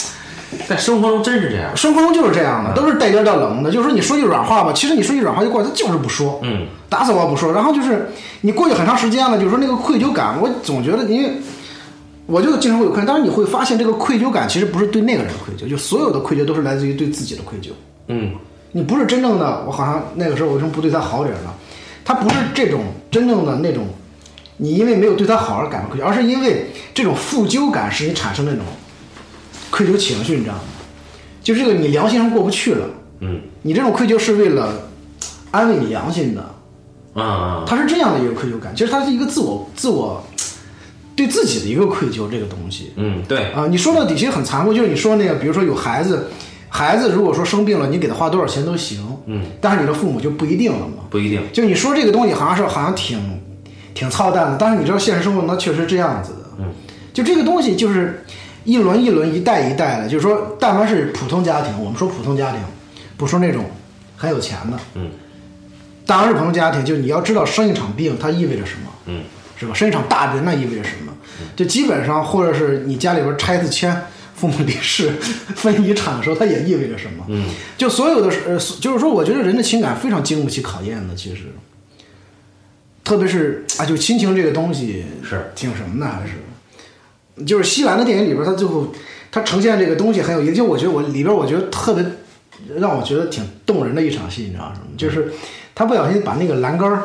[0.69, 1.77] 在生活中真是这样。
[1.77, 3.71] 生活中就是这样的，都是带尖儿带棱的。
[3.71, 7.53] 就是说你说句软话吧，其实你说句软话就过来，他就是不说，嗯，打死我也不说。
[7.53, 8.09] 然后就是
[8.41, 11.33] 你过去很长时间了，就是说那个愧疚感，我总觉得因为。
[12.27, 17.69] 我就经常会有愧疚，但是你会发现这个愧疚感其实不是对那个人的愧疚，就所有的愧疚都是来自于对自己的愧疚。
[18.09, 18.33] 嗯，
[18.73, 21.53] 你不是真正的，我好像那个时候我为什么不对他好点儿呢？
[22.03, 23.87] 他不是这种真正的那种，
[24.57, 28.65] 你因为没有对他好而感到愧疚，而是因为这种负疚感使你产生那种
[29.71, 30.61] 愧疚情绪，你知道吗？
[31.43, 32.87] 就这个你良心上过不去了，
[33.21, 34.89] 嗯，你这种愧疚是为了
[35.51, 36.41] 安慰你良心的，
[37.15, 40.25] 啊啊，它是这样的一个愧疚感，其实他是一个自我自我
[41.15, 42.93] 对自己的一个愧疚，这个东西。
[42.97, 46.29] 嗯，对，啊，你说到底其实很残酷，就是你说那个，比如说有孩子，
[46.69, 51.05] 孩子如果说生病了，你给他花多少钱都行，嗯，但是你的父母就不一定了嘛。
[51.11, 51.43] 不一定。
[51.53, 53.19] 就你说这个东西好像是好像挺
[53.95, 56.67] 挺操蛋的，但是你知道现实生活中它确实这样子的，嗯，
[57.13, 58.25] 就这个东西就是
[58.65, 62.61] 一轮一轮、一代一代的，就是说，但凡是普通家庭，我们说普通家庭，
[63.17, 63.65] 不说那种
[64.17, 65.11] 很有钱的，嗯，
[66.05, 69.23] 当然是普通家庭，就你要知道生一场病它意味着什么，嗯，
[69.57, 69.73] 是吧？
[69.73, 71.13] 生一场大病那意味着什么？
[71.57, 73.97] 就基本上，或者是你家里边拆字签，
[74.35, 75.11] 父母离世
[75.57, 77.25] 分遗产的时候，它也意味着什么？
[77.29, 77.45] 嗯，
[77.77, 81.53] 就所有的呃，就是说，我觉得人的情感非常经不起考验的，其实，
[83.05, 88.87] 特别是啊，就亲情这个东西是挺什么的，还是就是西兰的电影里边，它最后
[89.31, 90.55] 它呈现这个东西很有意思。
[90.55, 92.05] 就我觉得我里边，我觉得特别
[92.77, 94.87] 让我觉得挺动人的一场戏，你知道什么？
[94.97, 95.33] 就是
[95.75, 97.03] 他不小心把那个栏杆儿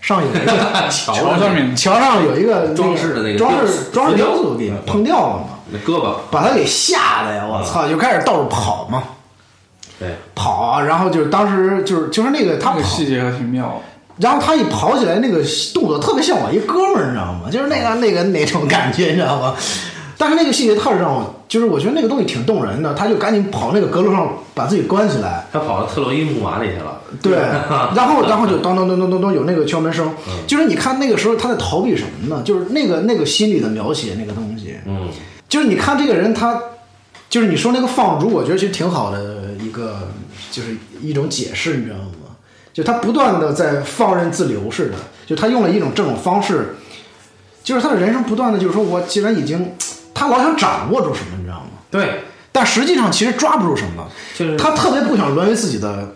[0.00, 0.46] 上有一个
[0.88, 7.44] 桥桥上面桥上有一个装饰的那个装饰雕装饰雕雕塑给碰掉了嘛，那胳膊，把他给吓得呀！
[7.44, 9.02] 我操，就开始到处跑嘛，
[9.98, 10.80] 对，跑啊！
[10.80, 13.82] 然后就是当时就是就是那个他跑那个，细节还挺妙。
[14.18, 15.42] 然后他一跑起来，那个
[15.74, 17.50] 动作特别像我一哥们儿，你知道吗？
[17.50, 19.54] 就是那个那个那种感觉，你知道吗？
[20.18, 26.98] 但是那个细节特让我，就是我觉得那个东西挺动人的，他就赶紧跑那个阁楼上把自己关起来，他跑到特洛伊木马里去了。
[27.20, 27.34] 对，
[27.94, 30.10] 然后然后就咚咚咚咚咚咚有那个敲门声，
[30.46, 32.42] 就是你看那个时候他在逃避什么呢？
[32.42, 35.08] 就是那个那个心理的描写那个东西，嗯，
[35.48, 36.58] 就是你看这个人他，
[37.28, 40.08] 就是你说那个放逐，我觉得其实挺好的一个，
[40.50, 42.25] 就是一种解释，你知道吗？
[42.76, 46.76] 就他不断的在放任自流似的，就他用了一种这种方式，
[47.64, 49.72] 就是他的人生不断的就是说我既然已经，
[50.12, 51.70] 他老想掌握住什么，你知道吗？
[51.90, 52.20] 对，
[52.52, 56.06] 但实际上其实抓不住什么，就是他特别不想沦为自己的，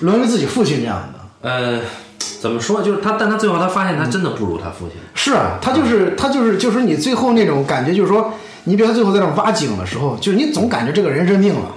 [0.00, 1.48] 沦为自己父亲这样的。
[1.48, 1.80] 呃，
[2.40, 2.82] 怎么说？
[2.82, 4.96] 就是他，但他最后他发现他真的不如他父亲。
[5.14, 11.70] 是啊，他就是他就是就是你最后那种感觉，就是说，你比如他最后在那挖井的时候，就是你总感觉这个人认命了。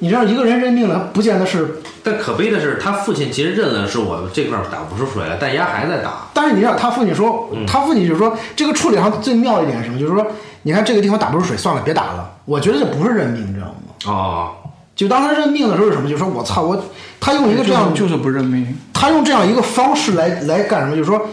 [0.00, 6.28] 你知道，一个人认命了，不见得是，但可悲的是，他父亲其实认了是我这块儿打不出水来，但丫还在打。
[6.32, 9.98] 但是你知道，他父亲说，他父亲就是说，这个处理上最妙一点是什么？
[9.98, 10.26] 就是说，
[10.62, 12.30] 你看这个地方打不出水，算了，别打了。
[12.44, 13.72] 我觉得这不是认命，你知道吗？
[14.06, 14.50] 哦，
[14.94, 16.08] 就当他认命的时候是什么？
[16.08, 16.80] 就是说我操，我
[17.20, 18.78] 他用一个这样就是就是不认命。
[18.92, 20.96] 他用这样一个方式来来干什么？
[20.96, 21.26] 就是说，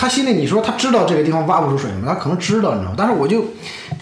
[0.00, 2.04] 他心里你说他知道这个地方挖不出水吗？
[2.06, 2.94] 他可能知道，你知道吗？
[2.96, 3.44] 但是我就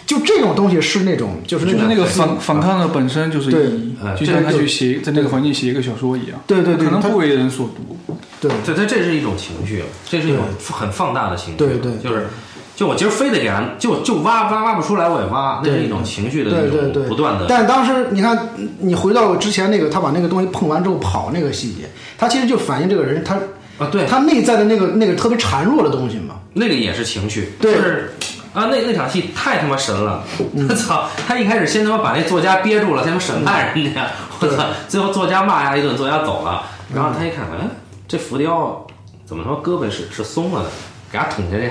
[0.07, 7.97] 就这种东西是那种就是就是那个反反抗的本身就是对意义哎，就像他去写在那个环境写一个小说一样，对对对可能不为人所读。
[8.41, 12.29] 对对，它这是一种情绪，这是一种很放大的情绪，对对就是。
[12.77, 17.45] 就我今儿非得给他，就就挖挖挖不出来，我也挖，那是一种情绪的对那种对对，不断的。
[17.49, 23.37] 但当时你看，你回到之前那个他把那个东西碰完之后跑那个细节，他其实就反映这个人他
[23.79, 26.35] 啊，对，他内在的那个那个特别孱弱的东西嘛。
[26.55, 28.13] 那个也是情绪，对就是
[28.53, 30.25] 啊，那那场戏太他妈神了！
[30.55, 34.09] 嗯我操，他一开始先他妈把那作家憋住了，先他妈审判人家，
[34.41, 37.69] 我操，最后作家骂他一顿，作家走了，然后他一看，哎，
[38.09, 38.85] 这浮雕
[39.25, 40.71] 怎么他妈胳膊是是松了的，
[41.13, 41.71] 给他捅下去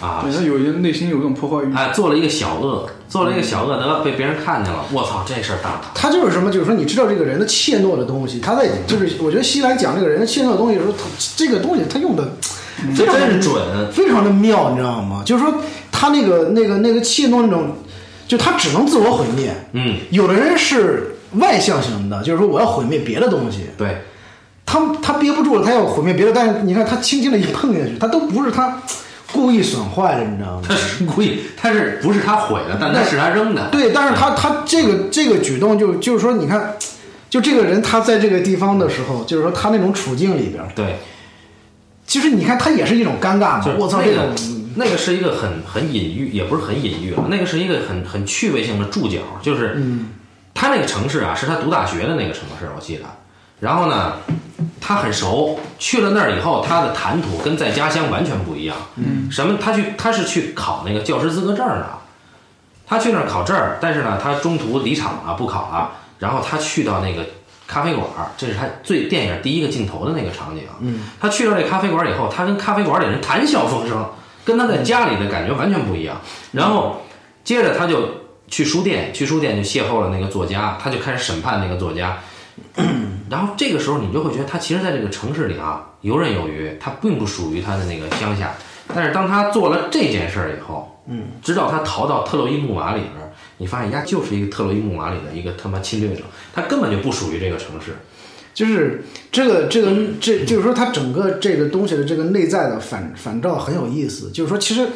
[0.00, 0.20] 啊！
[0.22, 1.74] 对他有些内心有一种破坏欲。
[1.74, 5.80] 哎，做了一个小恶，做了一个小恶，德被别人看见了，我操，这事儿大了。
[5.92, 12.36] 他就是什么，就是说你知道这个人的怯懦的东西，他在就是我觉得西兰讲这个人的怯懦的东西的时候，他这个东西他用的
[12.94, 15.22] 非常的真准非常的妙，你知道吗？
[15.26, 15.52] 就是说
[15.90, 17.76] 他那个那个那个怯懦那种，
[18.28, 19.52] 就他只能自我毁灭。
[19.72, 24.02] 嗯，有的人是外向型的，就是说我要毁灭别的东西，对，
[24.64, 28.80] 他他憋不住了，他要毁灭别的，但是你看他轻轻的一碰下去，他都不是他
[29.32, 30.62] 故意损坏的，你知道吗？
[30.66, 33.68] 他是故意，他是不是他毁的，但那是他扔的。
[33.70, 36.74] 对，但是他他这个这个举动就就是说，你看，
[37.28, 40.96] 就这个人他在这个地方的时候，就是说他那种处境里边，对，
[42.06, 43.64] 其实你看他也是一种尴尬嘛。
[43.78, 49.80] 我操，那个这种那个是一个很很隐喻，也不是很隐喻了，那个是一个很很趣味性的注脚，就是，
[50.54, 53.04] 他那个城市啊，是他读大学的那个城市，我记得。
[53.60, 54.14] 然后呢，
[54.80, 58.76] 他很熟，去了那儿以后，他的谈吐跟在家乡完全不一样。
[58.96, 59.58] 嗯，什么？
[59.60, 61.86] 他去他是去考那个教师资格证的，
[62.86, 65.92] 他去那儿考证儿，但是呢，他中途离场了，不考了。
[66.18, 67.24] 然后他去到那个
[67.66, 70.64] 咖啡馆儿，这是他最电影第一个镜头的那个场景。
[70.80, 74.06] 嗯，他去到这咖啡馆儿以后，他跟咖啡馆里人谈笑风生，
[74.44, 76.20] 跟他在家里的感觉完全不一样。
[76.52, 77.02] 然后
[77.44, 78.08] 接着他就
[78.48, 82.18] 去书店，去书店就邂逅了那个作家，他就开始审判那个作家。
[83.30, 88.52] 然后这个时候你就会觉得他其实在这个城市里啊游刃有余，他并不属于他的那个乡下。
[88.92, 97.94] 但是当他做了这件事儿以后，嗯，直到他逃到特洛伊木马里边儿，你发现人家就是一个特洛伊木马里的一个他妈侵略者，他根本就不属于这个城市。
[98.52, 104.28] 就是这个这个这就是说他整个这个东西的这个内在的反反照很有意思。
[104.32, 104.88] 就是说，其实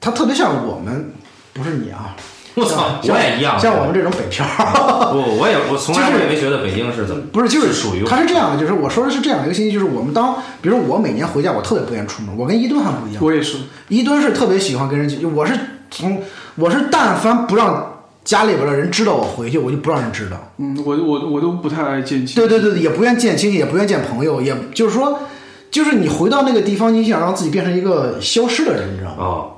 [0.00, 1.12] 他特别像我们，
[1.52, 2.16] 不是你啊，
[2.56, 3.58] 我操，我也一样。
[3.60, 4.44] 像我们这种北漂。
[5.12, 15.52] 不，我也我从来也没觉得北京是怎么，不是，就是属于他是这样的，就是我说的是这样的一个信息，就是我们当，比如我每年回家，我特别不愿意出门，我跟伊敦还不一样，我也是，伊敦是特别喜欢跟人，我是
[15.90, 16.20] 从
[16.56, 17.92] 我是但凡不让
[18.24, 20.36] 家里边的人知道我回去，我就不让人知道。
[20.56, 22.34] 嗯，我我我都不太爱见亲。
[22.34, 25.20] 对对对，也不愿见亲戚，也不愿见朋友，也就是说，
[25.70, 29.16] 就是你回到那个地方，你想让自己变成一个消失的人，你知道吗？
[29.18, 29.55] 哦，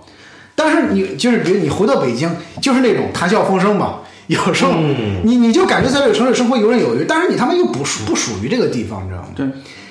[0.59, 2.29] 但是你就是比如你回到北京，
[2.61, 4.01] 就是那种谈笑风生嘛。
[4.27, 9.29] 有时候嗯你你就感觉在这个城市生活游刃有余，但是你他妈又不属不属于这个地方，你知道吗？
[9.35, 9.47] 对，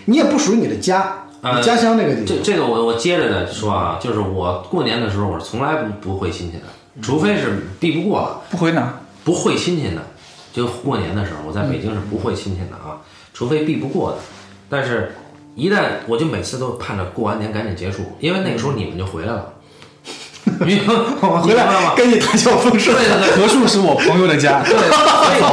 [0.06, 2.26] 你也不属于你的家，呃你家乡那个地方。
[2.28, 6.66] 这这个我我接着的说啊，就是我过年的时候我是从来不不会亲戚的，
[7.02, 8.94] 除非是避不过了，不回哪？
[9.24, 10.04] 不会亲戚的，
[10.54, 13.02] 就过年的时候我在北京是不会亲戚的啊，
[13.34, 14.18] 除非避不过的。
[14.70, 15.16] 但是，
[15.56, 19.54] 一旦我就每次都盼着过完年赶紧结束，因为那个时候你们就回来了，
[20.66, 20.80] 你
[21.22, 21.54] 我们回？
[21.54, 23.06] 来跟你谈笑风生对。
[23.06, 24.64] 对对，何处是我朋友的家？
[24.68, 24.76] 对，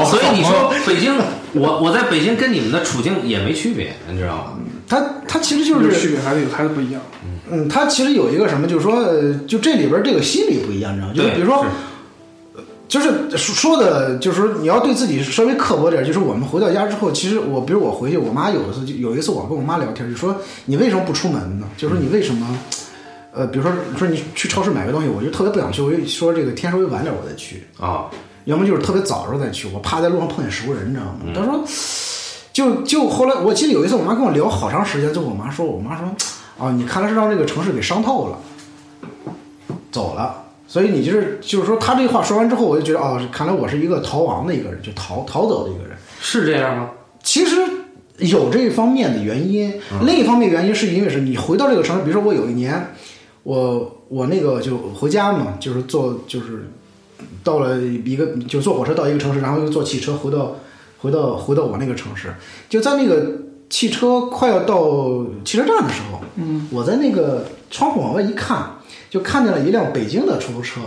[0.07, 1.17] 所以所以你说北京，
[1.53, 4.53] 我我在北京跟你们的处境也没区别，你知道吗？
[4.87, 7.01] 他他其实就是区别，还是有还是不一样。
[7.51, 11.15] 嗯，他其实有一个什么，就是说，呃就这里边这个心理不一样，你知道吗？
[11.15, 11.67] 就是比如说，
[12.87, 16.05] 就是说的，就是说你要对自己稍微刻薄点。
[16.05, 21.67] 就是我们回到家之后，其实我，比如我回去，我妈有一次就有一次我跟我妈聊天，就说你为什么不出门呢？
[21.77, 22.47] 就说你为什么，
[23.35, 28.09] 呃，比如说说你去超市买个东西，我就特别不想去，我就说这个天稍微晚点我再去，啊，
[28.45, 31.19] 要么就是特别早的时候再去，我怕在路上碰见熟人，你知道吗？
[31.35, 31.65] 他说，
[32.53, 36.07] 就就后来我记得有一次我妈跟我聊好长时间，就我妈说，我妈说，
[36.59, 38.39] 啊，你看来是让这个城市给伤透了，
[39.91, 40.43] 走了。
[40.67, 45.97] 所以你就是就是说，他这话说完之后，我就觉得哦，看来我是一个逃亡的一个人，就逃逃走的一个人。
[46.21, 46.91] 是这样吗？
[47.23, 47.57] 其实
[48.19, 49.73] 有这一方面的原因，
[50.05, 52.93] 另一方面原因是因为是你回到这个城市，比如说我有一年，
[53.45, 56.71] 我我那个就回家嘛，就是坐就是
[57.45, 60.57] 到了一个就坐火车到一个城市，然后又坐汽车回到
[60.99, 62.35] 回到回到我那个城市，
[62.69, 63.33] 就在那个
[63.71, 68.79] 汽车快要到汽车站的时候，嗯，我在那个窗户往外一看，
[69.11, 70.81] 就看见了一辆北京的出租车。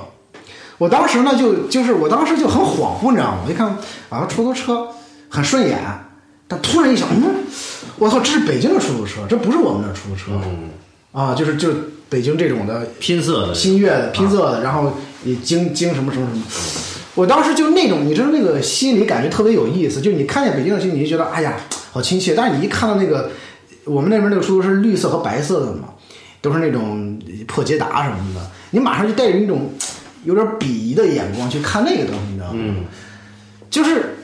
[0.79, 3.39] 我当时呢，就就是我当时就很恍惚，你知道吗？
[3.45, 3.77] 我一看
[4.09, 4.87] 啊，出租车
[5.27, 5.79] 很顺眼，
[6.47, 7.43] 但突然一想，嗯，
[7.97, 10.31] 我操，这是北京的出租车，这不是我们的出租车。
[10.33, 10.69] 嗯，
[11.11, 11.69] 啊，就是就
[12.09, 16.43] 北京这种的拼色的新月的拼色的，然后你京京什么什么什么。
[17.15, 21.57] 我当时就那种，你知道那个心里感觉特别有意思，就你看见北京的星，你就觉得哎呀
[21.91, 23.31] 好亲切，但是你一看到那个
[23.85, 25.89] 我们那边那个书是绿色和白色的嘛，
[26.41, 29.73] 都是那种破捷达什么的，你马上就带着那种
[30.25, 32.53] 有点鄙夷的眼光去看那个东西，你知道吗？
[32.53, 32.85] 嗯，
[33.71, 34.17] 就是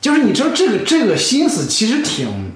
[0.00, 2.52] 就是你知道这个这个心思其实挺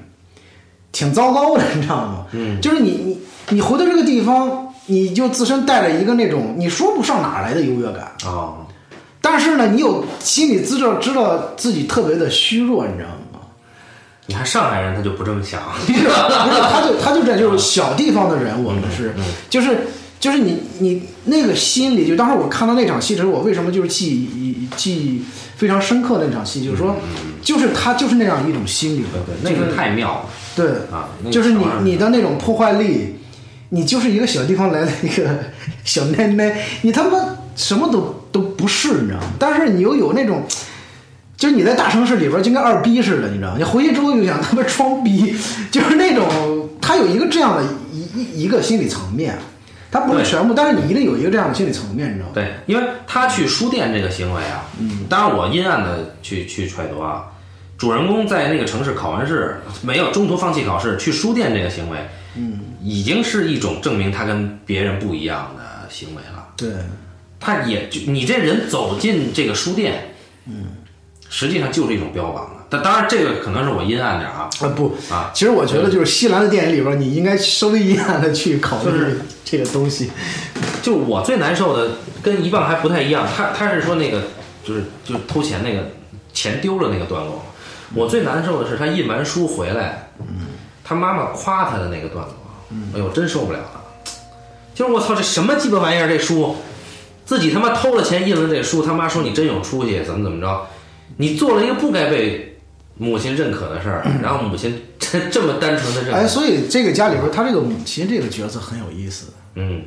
[0.91, 2.27] 挺糟糕的，你知道吗？
[2.33, 3.19] 嗯，就是你你
[3.51, 8.67] 你回到这个地方，你就自身带着一个那种你说不上哪来的优越感，哦，
[9.21, 13.41] 但是呢，你有心理知道知道自己特别的虚弱，你知道吗？
[14.27, 19.15] 你看上海人他就不这么想，不是，他就他就这样，就是小地方的人，我们是，
[19.49, 19.87] 就是
[20.19, 25.23] 就是你你那个心里，就当时我看到那场戏的时候，我为什么就是记忆记忆
[25.57, 26.97] 非常深刻的那场戏，就是说，
[27.41, 30.21] 就是他就是那样一种心理，对对那个太妙了。
[30.57, 31.09] 对，啊！
[31.31, 33.15] 就是你你的那种破坏力，
[33.71, 35.25] 你就是一个小地方来的一个
[35.85, 37.19] 小奶奶，你他妈
[37.55, 39.27] 什么都都不是，你知道吗？
[39.39, 40.45] 但是你又有那种，
[41.37, 43.55] 就是你在大城市里边就跟二逼似的，你知道吗？
[43.59, 45.35] 你回去之后就想他妈装逼，
[45.71, 49.37] 就是那种他有一个这样的一一一个心理层面，
[49.91, 52.33] 他不是全部，但是你一定有一个这样的心理层面，你知道吗？
[52.35, 57.25] 对，因为他去书店这个行为啊，嗯，当然我阴暗的去去揣度啊，
[57.79, 61.99] 主人公在那个城市考完试没有中途放弃考试去书店这个行为，
[62.37, 66.49] 嗯，已经是一种证明他跟别人不一样的行为了。
[66.57, 66.71] 对，
[67.41, 70.15] 他也就你这人走进这个书店，
[70.47, 70.67] 嗯，
[71.29, 72.67] 实际上就是一种标榜了。
[72.69, 79.21] 但当然这个可能是我阴暗点啊，啊不啊，其实我觉得就是西兰的电影里边，你应该稍微阴暗的去考虑就是。
[79.49, 80.11] 这个东西。
[80.83, 84.25] 就我最难受的跟一棒还不太一样，他他是说那个
[84.65, 85.93] 就是就是偷钱那个
[86.33, 87.45] 钱丢了那个段落，
[87.95, 90.11] 我最难受的是他印完书回来，
[90.87, 92.35] 他妈妈夸他的那个段子，
[92.95, 93.85] 哎呦真受不了了，
[94.73, 96.55] 就是我操这什么鸡巴玩意儿这书，
[97.25, 100.67] 自己他妈偷了钱印了这书，他妈说你真有出息，怎么怎么着，
[101.17, 102.59] 你做了一个不该被
[102.99, 109.33] 母亲认可的事儿，然后母亲这这么单纯的认哎，所以这个家里边，他这个母亲这个角色很有意思。
[109.57, 109.83] 嗯，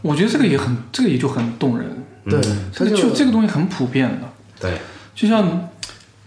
[0.00, 2.04] 我觉得这个也很，这个也就很动人。
[2.24, 2.40] 对，
[2.74, 4.28] 他这个就这个东西很普遍的，
[4.60, 4.78] 对，
[5.14, 5.68] 就像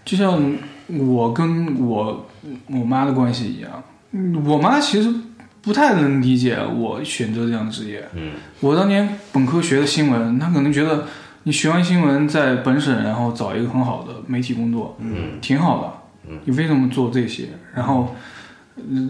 [0.04, 0.58] 就像
[0.88, 2.28] 我跟我
[2.68, 5.14] 我妈的关系一样，嗯我妈其实
[5.62, 8.08] 不太能理解我选择这样的职业。
[8.14, 11.06] 嗯，我当年本科学的新闻，她可能觉得
[11.44, 16.30] 你学完新闻在本省，然后找一个很好的媒体工作，嗯，挺好的。
[16.30, 17.50] 嗯，你为什么做这些？
[17.76, 18.16] 然后。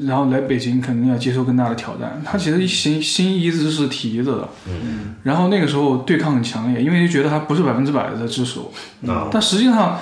[0.05, 9.97] 然后来北京肯定要接受更大的挑战，她其实心心一直是提着的，嗯，然后那个时候对抗很强烈，因为就觉得她不是百分之百的在支持我，啊，但实际上，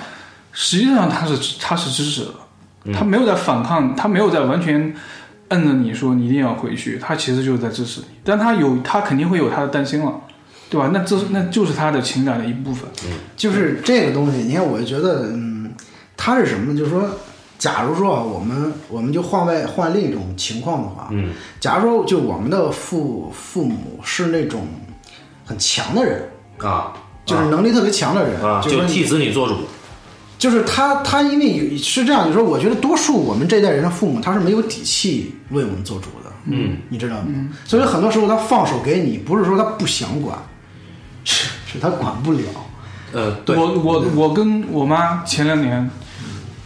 [0.54, 2.32] 实际上她是她是支持的，
[2.94, 4.94] 他没有在反抗，他没有在完全
[5.50, 10.14] 摁着你说你一定要回去，他其实就是在支持你，但他有他肯定会有他的担心了，
[10.70, 10.90] 对吧？
[10.94, 12.88] 那这那就是他的情感的一部分。
[13.36, 15.72] 就是这个东西，你看，我觉得，嗯，
[16.16, 16.78] 他是什么呢？
[16.78, 17.04] 就是说，
[17.58, 24.68] 假如说啊，我们我们就换外换另一种情况的话，嗯，假如说就我们的父父母是那种
[25.46, 26.94] 很强的人，啊，
[27.26, 29.56] 就是能力特别强的人，啊，就是就替子女做主，
[30.40, 37.26] 就是他他因为有是这样，就是说，我觉得多数我们这代人的父母他是没有底气为我们做主的，嗯，你知道吗？
[37.66, 40.40] 所以很多时候他放手给你，不是说他不想管，
[41.26, 42.40] 是是他管不了。
[43.12, 45.90] 呃，对，我我我跟我妈前两年，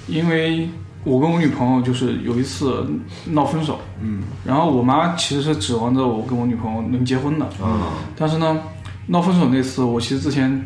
[0.07, 0.69] 因为
[1.03, 2.86] 我跟我女朋友就是有一次
[3.26, 8.61] 闹分手，嗯，然后我妈其实是指望着我跟我女朋友能结婚的，啊，但是呢，
[9.07, 10.63] 闹分手那次，我其实之前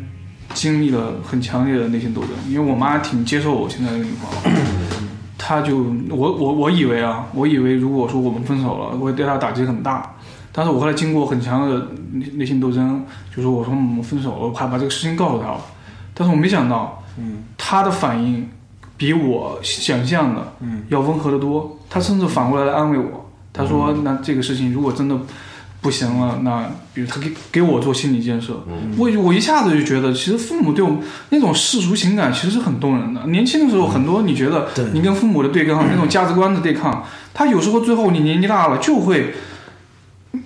[0.54, 4.60] 经历了很强烈的内心斗争，因为我妈挺接受我现在的女朋友，
[5.38, 5.78] 她就
[6.10, 10.14] 我我我以为啊，我以为如果说我们分手了，会对她打击很大，
[10.52, 15.60] 但是我后来经过很强的内内心斗争，就说我说我们分手了，我还把这个事情告诉她了，
[16.14, 18.48] 但是我没想到，嗯，她的反应
[18.96, 20.82] 比我想象的嗯。
[20.88, 25.16] 要温和得多，她甚至反过来来安慰我，她说那这个事情如果真的
[25.88, 28.62] 不行了，那比如他给给我做心理建设，
[28.98, 30.98] 我我一下子就觉得，其实父母对我们
[31.30, 33.26] 那种世俗情感其实是很动人的。
[33.28, 39.32] 年轻的时候，很多你觉得对你跟父母的对抗，那种价值观的对抗，他有时候最后你年纪大了就会。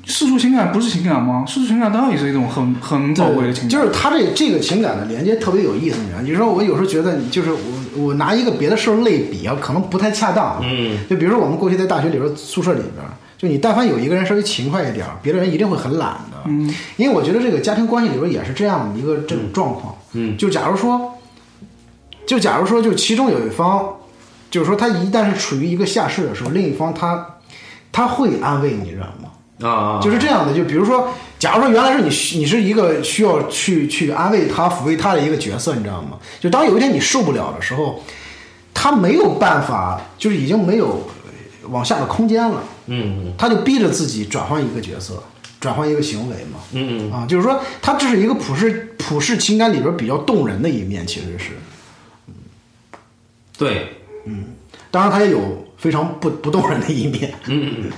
[0.05, 1.45] 世俗情感不是情感吗？
[1.47, 3.69] 世俗情感当然也是一种很很宝贵的情感。
[3.69, 6.21] 就是他这这个情感的连接特别有意思，你知道？
[6.23, 7.59] 你说我有时候觉得，就是我
[7.97, 10.61] 我拿一个别的事儿类比啊，可能不太恰当。
[10.63, 13.05] 嗯，就比如说我们过去在大学里边宿舍里边，
[13.43, 16.37] 就你但凡有一个人稍微勤快一点儿，别的人一定会很懒的。
[16.47, 19.97] 嗯，因为我觉得这个家庭关系里边也是这样的一个这种状况。
[20.13, 21.15] 嗯，就假如说，
[22.25, 23.97] 就假如说，就其中有一方，
[24.49, 27.39] 就是说他一旦是处于一个下势的时候，另一方他
[27.91, 29.69] 他会安慰你，知道吗？
[29.69, 30.55] 啊，就是这样的。
[30.55, 31.09] 就比如说，
[31.41, 36.11] 假如说原来是你你是一个需要去去安慰他、抚慰他的一个角色，你知道吗？
[36.39, 38.01] 就当有一天你受不了的时候，
[38.73, 41.05] 他没有办法，就是已经没有
[41.69, 45.23] 往下的空间了，嗯他就逼着自己转换一个角色，
[45.61, 46.59] 转换一个行为嘛。
[46.73, 47.13] 嗯嗯。
[47.13, 51.51] 啊，就是说，他这是一个普世普世情感里边比较动人的一面，其实是。
[53.57, 54.47] 对，嗯。
[54.91, 57.35] 当然，他也有非常不不动人的一面。
[57.47, 57.91] 嗯嗯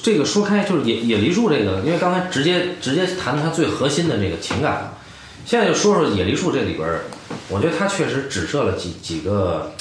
[0.00, 4.98] 这个说开就是野野梨树这个，因为刚才直接直接谈他最核心的这个情感了，
[5.44, 6.88] 现在就说说野梨树这里边，
[7.48, 9.74] 我觉得他确实指涉了几几个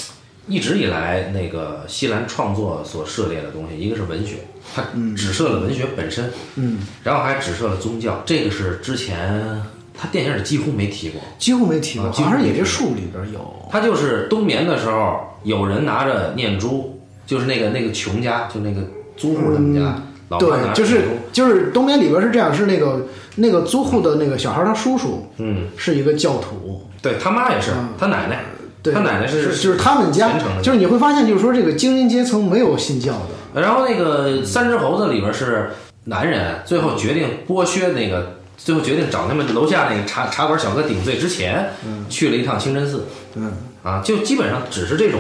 [0.48, 4.38] 一直以来那个西兰创作所涉猎的东西，一个是文学，
[4.74, 4.84] 它
[5.16, 9.62] 只涉了文学本身，嗯，然后还只涉了宗教，这个是之前
[10.00, 11.22] 他电影里几乎没提过。
[11.38, 12.56] 几乎没提过，啊好像是几乎没提过。
[12.56, 13.68] 野梨树里边有。
[13.72, 18.82] 他就是冬眠的时候，有人拿着念珠，就是那个那个穷家，就那个
[19.18, 21.02] 租户他们家，老对，就是
[21.34, 28.46] 就是冬眠里边是这样，是那个那个租户的那个小孩他叔叔嗯，是一个教徒，对他妈也是，他奶奶，
[28.88, 30.32] 对，他奶奶是就是他们家
[30.62, 35.72] 就是你会发现，就是说这个精英阶层没有信教的，然后那个三只猴子里边是
[36.06, 41.72] 男人，最后决定剥削那个，最后决定找他们楼下那个茶茶馆小哥顶罪之前，
[42.10, 43.52] 去了一趟清真寺，嗯，
[43.84, 45.20] 啊，就基本上只是这种，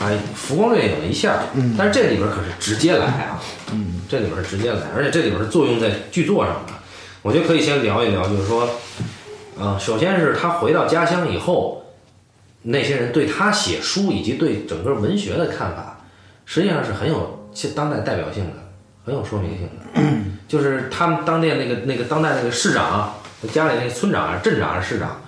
[0.00, 6.72] 哎，浮光掠影了一下，嗯，但是这里边可是直接来啊，嗯，这里边是直接来，而且这里边是作用在剧作上的，
[7.22, 8.68] 我觉得可以先聊一聊，就是说，
[9.58, 11.82] 呃，首先是他回到家乡以后，
[12.70, 15.98] 那些人对他写书以及对整个文学的看法，
[16.44, 18.52] 实际上是很有现当代代表性的，
[19.06, 20.00] 很有说明性的。
[20.46, 23.14] 就是他们当地那个那个当代那个市长，
[23.52, 25.18] 家里那个村长啊、镇长还是市长，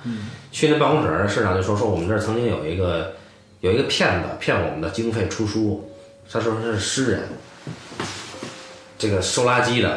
[0.53, 3.14] 去那办公室，市长就说说我们这儿曾经有一个
[3.61, 5.91] 有一个骗子骗我们的经费出书，
[6.30, 7.22] 他说他是诗人，
[8.99, 9.93] 这个收垃圾的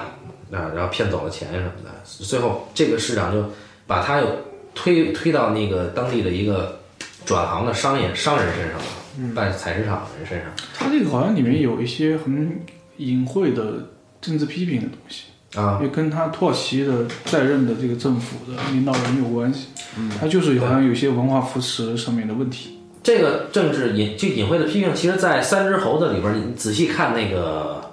[0.51, 3.43] 啊，然后骗走了钱什么的，最后这个市长就
[3.85, 4.27] 把他又
[4.73, 6.79] 推推到那个当地的一个
[7.25, 10.49] 转行的商业商人身上了，办采石场的人身上。
[10.77, 12.59] 他这个好像里面有一些很
[12.97, 13.89] 隐晦的
[14.21, 15.23] 政治批评的东西，
[15.59, 19.67] 啊，也跟他土耳其的在任的这个政府的领导人有关系。
[19.97, 20.11] 嗯。
[20.19, 22.79] 他就是好像有些文化扶持上面的问题。
[23.03, 27.83] 这个政治隐就隐晦的批评，其实，在《三只猴子》里边，你仔细看那个，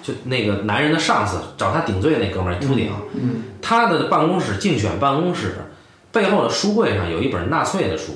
[0.00, 5.54] 就那个男人的上司找他顶罪那哥们儿秃顶，嗯，他的办公室竞选办公室
[6.12, 8.12] 背后的书柜上有一本纳粹的书，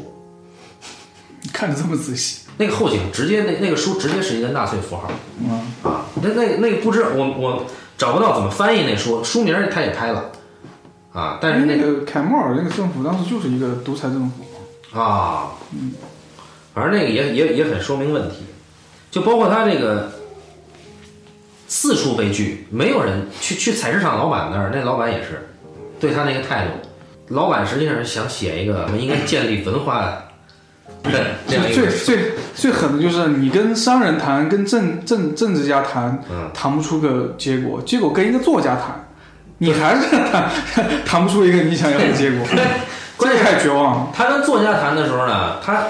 [1.47, 5.09] 你 看的这么仔细，那个后景直接那那个书直接是一个纳粹符号。
[5.41, 5.51] 嗯，
[5.85, 7.65] 啊，那那那个不知我我
[7.97, 10.33] 找不到怎么翻译那书，书名他也拍了。
[11.13, 14.99] 啊，但是那个凯末尔那个政府当时就是一个独裁政府。
[14.99, 15.93] 啊，嗯
[16.75, 18.45] 反正那个也也也很说明问题，
[19.11, 20.13] 就包括他这个
[21.67, 25.49] 四处被拒，没有人去去采石场老板那儿，那老板也是
[25.99, 30.23] 对他那个态度，老板实际上是想写一个我们应该建立文化
[31.13, 32.19] 的这样一最个，最
[32.55, 39.09] 最狠的就是你跟商人谈，跟政政政治家谈，嗯谈不出个结果，结果跟一个作家谈，
[39.59, 40.51] 你还是谈
[41.05, 42.47] 谈不出一个你想要的结果，
[43.17, 44.09] 关 键这太绝望了。
[44.15, 45.85] 他跟作家谈的时候呢，他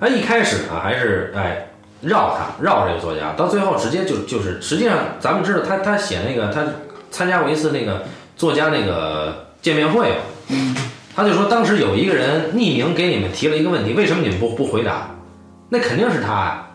[0.00, 1.68] 他一开始呢还是哎
[2.02, 6.62] 绕他绕这个作家，到最后直接就就是实际上咱们知道他他写那个他
[7.10, 8.04] 参加过一次那个
[8.36, 10.12] 作家那个见面会，
[11.16, 15.16] 他就说当时有一个人匿名给你们提了一个问题，为什么你们不不回答？
[15.70, 16.66] 那肯定是他呀，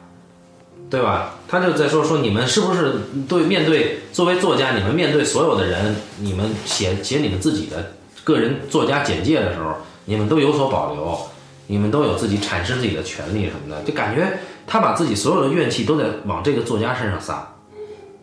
[0.89, 1.36] 对吧？
[1.48, 2.96] 他就在说说你们是不是
[3.30, 9.76] 对面对作为作家，你们面对所有的人，你们写写你们自己的个人作家简介的时候，
[10.06, 11.20] 你们都有所保留，
[11.68, 17.48] 你们都有自己阐释自己的权利什么的，就感觉他把自己所有的怨气都在往这个作家身上撒，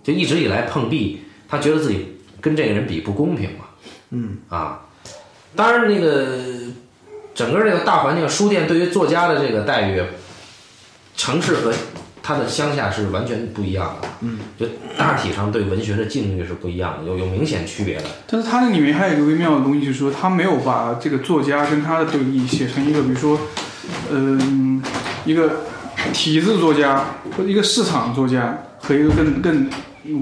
[0.03, 3.67] 就一直以来碰壁，他觉得自己跟这个人比不公平嘛，
[4.11, 4.81] 嗯啊，
[5.57, 6.27] 当然那个
[7.35, 10.03] 整个这个大环境，书店对于作家的这个待遇，
[11.17, 11.73] 城市和
[12.23, 14.67] 他的乡下是完全不一样的，嗯，就
[14.99, 18.05] 大体上对文学的境遇是不一样的，有有明显区别的。
[18.27, 23.41] 但是他那里面还有一个微妙的东西，就是说他没有把这个作家跟他的对立写成一个，比如说，
[24.11, 24.83] 嗯、
[25.25, 25.51] 一个
[26.13, 27.05] 体制作家
[27.37, 29.71] 或者一个市场作家和一个更更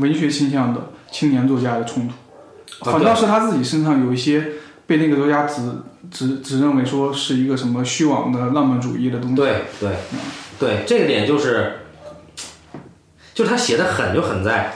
[0.00, 4.52] 文学倾向的青年作家的冲突，啊反倒是他自己身上有一些
[4.86, 5.62] 被那个作家只
[6.10, 9.36] 只只认为说是一个什么虚妄的浪漫主义的东西。
[9.36, 9.90] 对对
[10.58, 11.80] 对，这个点就是，
[13.34, 14.72] 就是他写的狠就狠在，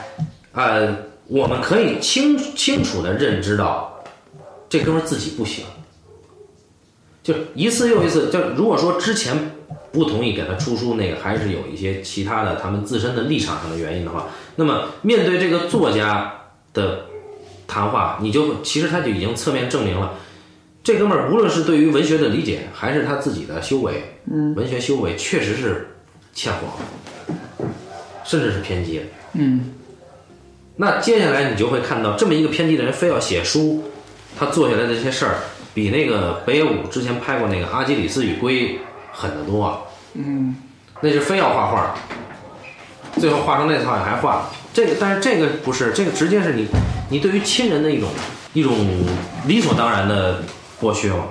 [0.51, 0.95] 呃，
[1.27, 4.03] 我们可以清清楚的认知到，
[4.69, 5.65] 这哥们儿自己不行，
[7.23, 9.53] 就一次又一次，就如果说之前
[9.91, 16.33] 不同意给他出书那个，还是有一些其他的他们自身的立场上的原因的话，那么面对这个作家
[16.73, 17.05] 的
[17.71, 20.15] 谈话，你就其实他就已经侧面证明了，
[20.83, 25.87] 这哥们儿无论是对于文学的理解，还是他自己的修为，嗯，文学修为确实是
[26.33, 27.65] 欠火，
[28.25, 29.01] 甚至是偏激。
[29.35, 29.71] 嗯，
[30.75, 33.81] 那接下来你就会看到，这么一个偏激的人非要写书，
[34.37, 35.35] 他做下来的这些事儿，
[35.73, 38.73] 比那个北野武之前拍过那个《阿基里斯与龟》
[39.13, 39.87] 狠得多。
[40.15, 40.53] 嗯，
[40.99, 41.95] 那是非要画画，
[43.17, 44.49] 最后画成那套还画。
[44.73, 46.67] 这个，但是这个不是，这个直接是你，
[47.11, 48.09] 你对于亲人的一种
[48.53, 48.73] 一种
[49.45, 50.41] 理所当然的
[50.81, 51.25] 剥削嘛，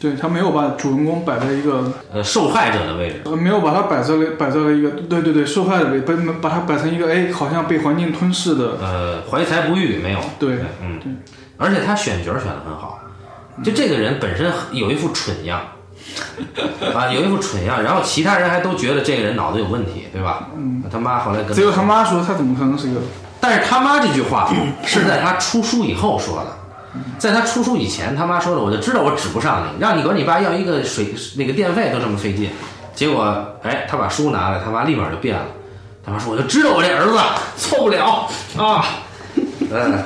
[0.00, 3.22] 对他没有把主人公摆在一个呃，受害者的位置。
[3.24, 11.12] 呃，没有把他摆在了摆在了一个对对对受害者位，把把他摆成一个哎，好像被环境吞噬的，呃，怀才不遇没有，对嗯对，
[11.56, 12.98] 而且他选角选的很好，
[13.62, 15.60] 就这个人本身有一副蠢样，
[16.92, 20.48] 啊，有一副蠢样，然后其他人还都觉得这个人脑子有问题，对吧？
[20.56, 23.00] 嗯，他妈后来跟只有他妈说他怎么可能是一个
[23.48, 24.52] 但是他妈这句话
[24.84, 32.50] 是在他出书以后说的，在他出书以前，他妈说的，我就知道我指不上你，让你管你爸要一个水那个电费都这么费劲，
[32.92, 35.44] 结果哎，他把书拿来，他妈立马就变了，
[36.04, 37.16] 他妈说我就知道我这儿子
[37.56, 38.28] 错不了
[38.58, 38.84] 啊，
[39.70, 40.04] 嗯，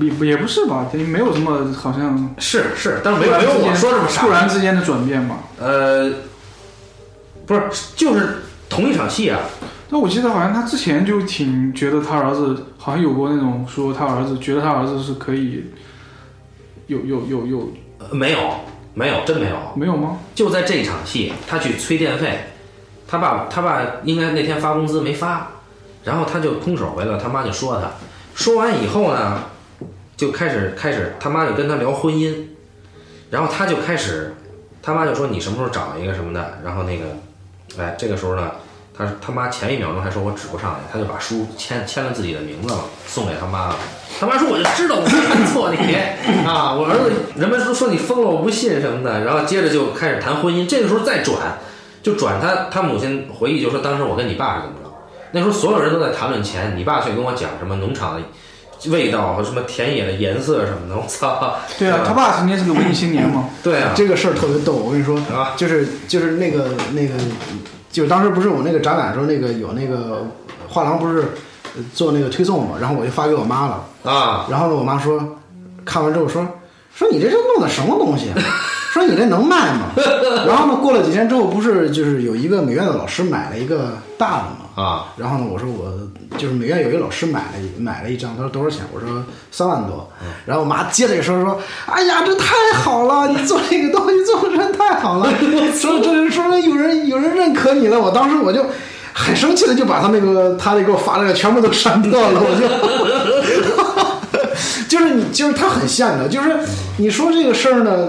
[0.20, 4.22] 也也不是吧，他没有什么好像是是，但是没有没有我说这么傻。
[4.22, 5.36] 突，然之间的转变吧。
[5.60, 6.10] 呃，
[7.46, 7.62] 不是，
[7.94, 9.38] 就是同一场戏啊，
[9.92, 15.66] 但我记得好像他之前就挺觉得他儿子好像有过那种说他儿子觉得他儿子是可以
[16.86, 18.38] 有有有有呃没有
[18.94, 20.18] 没有真没有，没有吗？
[20.34, 22.38] 就在这场戏，他去催电费，
[23.06, 25.46] 他爸他爸应该那天发工资没发，
[26.04, 27.90] 然后他就空手回来，他妈就说他，
[28.34, 29.44] 说完以后呢，
[30.16, 32.34] 就开始开始他妈就跟他聊婚姻，
[33.30, 34.34] 然后他就开始，
[34.82, 37.04] 他妈就说你什么时候找一个什么的，然后那个，
[37.78, 38.50] 哎，这个时候呢，
[38.96, 43.76] 他他妈前一秒钟还说我指不上你，他就把书签签了自己的名字了，送给他妈了。
[44.20, 45.76] 他妈说我就知道我没看错你
[46.46, 51.58] 啊，我儿子人们都说你疯了，我不信什么的，然后接着就开始谈婚姻，这个时候再转，
[52.02, 54.92] 就转他他母亲回忆就说当时我跟你爸是怎么着，
[55.32, 63.48] 那时候所有人都在谈论钱，你爸却跟我讲什么农场的味道和什么田野的颜色什么的，我操，对啊，他爸曾经是个文艺青年嘛。
[63.62, 67.14] 对啊，这个事儿特别逗，我跟你说啊，就是就是那个那个，
[67.92, 70.26] 就当时不是我那个展览的时候，那个有那个
[70.68, 71.20] 画廊不是
[71.76, 75.22] 呃做那个推送嘛，然后我就发给我妈了，啊，然后呢，我妈说，
[75.84, 76.44] 看完之后说，
[76.94, 78.30] 说你这是弄的什么东西？
[78.30, 78.40] 啊
[78.92, 79.86] 说你这能卖吗？
[80.46, 85.92] 然后呢，过了几天之后，不是就是有一个美院的老师买了一个大的嘛，啊，然后呢，我说我
[86.38, 87.46] 就是美院有一个老师买了
[87.78, 88.80] 买了一张，他说多少钱？
[88.92, 90.10] 我说三万多。
[90.46, 95.30] 然后我妈接着也说说，哎呀，这太好了，你做这个东西做的真太好了，
[95.76, 98.00] 说这说明有人有人认可你了。
[98.00, 98.64] 我当时我就
[99.12, 102.66] 很生气的就把他那个他那给我发那个全部都删掉了， 我就
[104.88, 106.56] 就是你就是他很像的，就是
[106.96, 108.08] 你说这个事儿呢，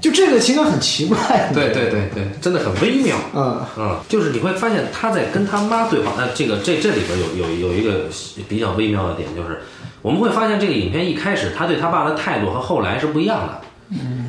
[0.00, 1.18] 就这个情感很奇怪。
[1.52, 3.16] 对对对对，真的很微妙。
[3.34, 8.06] 嗯嗯，就是你会发现他在跟他妈对话，那，这个这这里边有有有一个
[8.48, 9.60] 比较微妙的点，就是
[10.02, 13.60] 我们会发现这个影片一开始他对他爸的态度和后来是不一样的。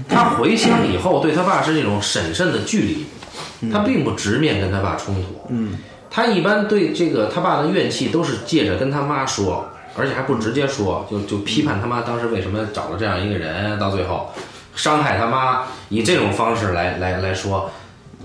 [0.10, 5.48] 他回乡以后对他爸是那种审慎的距离，他并不直面跟他爸冲突。
[5.50, 5.78] 嗯，
[6.10, 14.34] 他一般对这个他爸的怨气都是借着跟他妈说，而且还不直接说，就就批判他妈当时为什么找了这样一个人，到最后
[14.76, 17.70] 伤害他妈，以这种方式来来来说。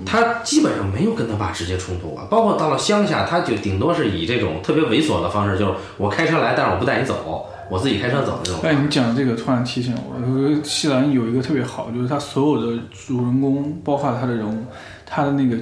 [0.04, 8.60] 他基本上没有跟他爸直接冲突啊，包括到了乡下，他就顶多是以这种特别猥琐的方式，就是我开车来，但是我不带你走，我自己开车走这种。
[8.62, 14.66] 哎，你讲这个突然提醒我，西兰有一个特别好，就是他所有的主人公，包括他的人物，
[15.06, 15.56] 他的那个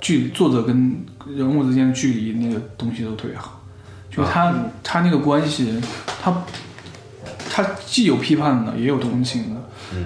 [0.00, 3.60] 距作者跟人物之间的距离那个东西都特别好，
[4.10, 5.78] 就他、他那个关系，
[6.22, 6.34] 他
[7.50, 9.59] 他既有批判的，也有同情的，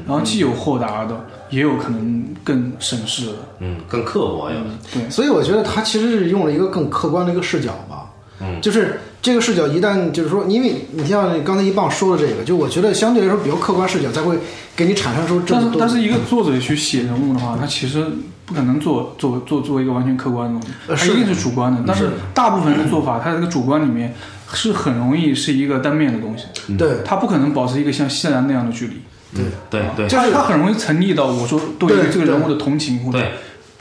[0.06, 4.70] 然后既有豁达的，也有可能更审视的，嗯，更刻薄有的。
[4.92, 8.10] 对，所以我觉得他其实是用了一个更客观的一个视角吧。
[8.40, 14.36] 嗯，就是这个视角一旦就是说，因为你像刚才一棒说的这个，就我觉得相对来说比较客观视角才会
[14.74, 15.80] 给你产生出这但是么多。
[15.80, 18.04] 但是一个作者去写人物的话，他其实
[18.44, 21.82] 不可能做做做做一个完全客观的东西，呃他一定是主观的。
[21.86, 24.12] 但是大部分人的做法，他这个主观里面
[24.52, 26.96] 是很容易是一个单面的东西，对。
[27.04, 28.94] 他不可能保持一个像西兰那样的距离，
[29.34, 33.32] 对对对就是他很容易沉溺到我说对于这个人物的同情或者对，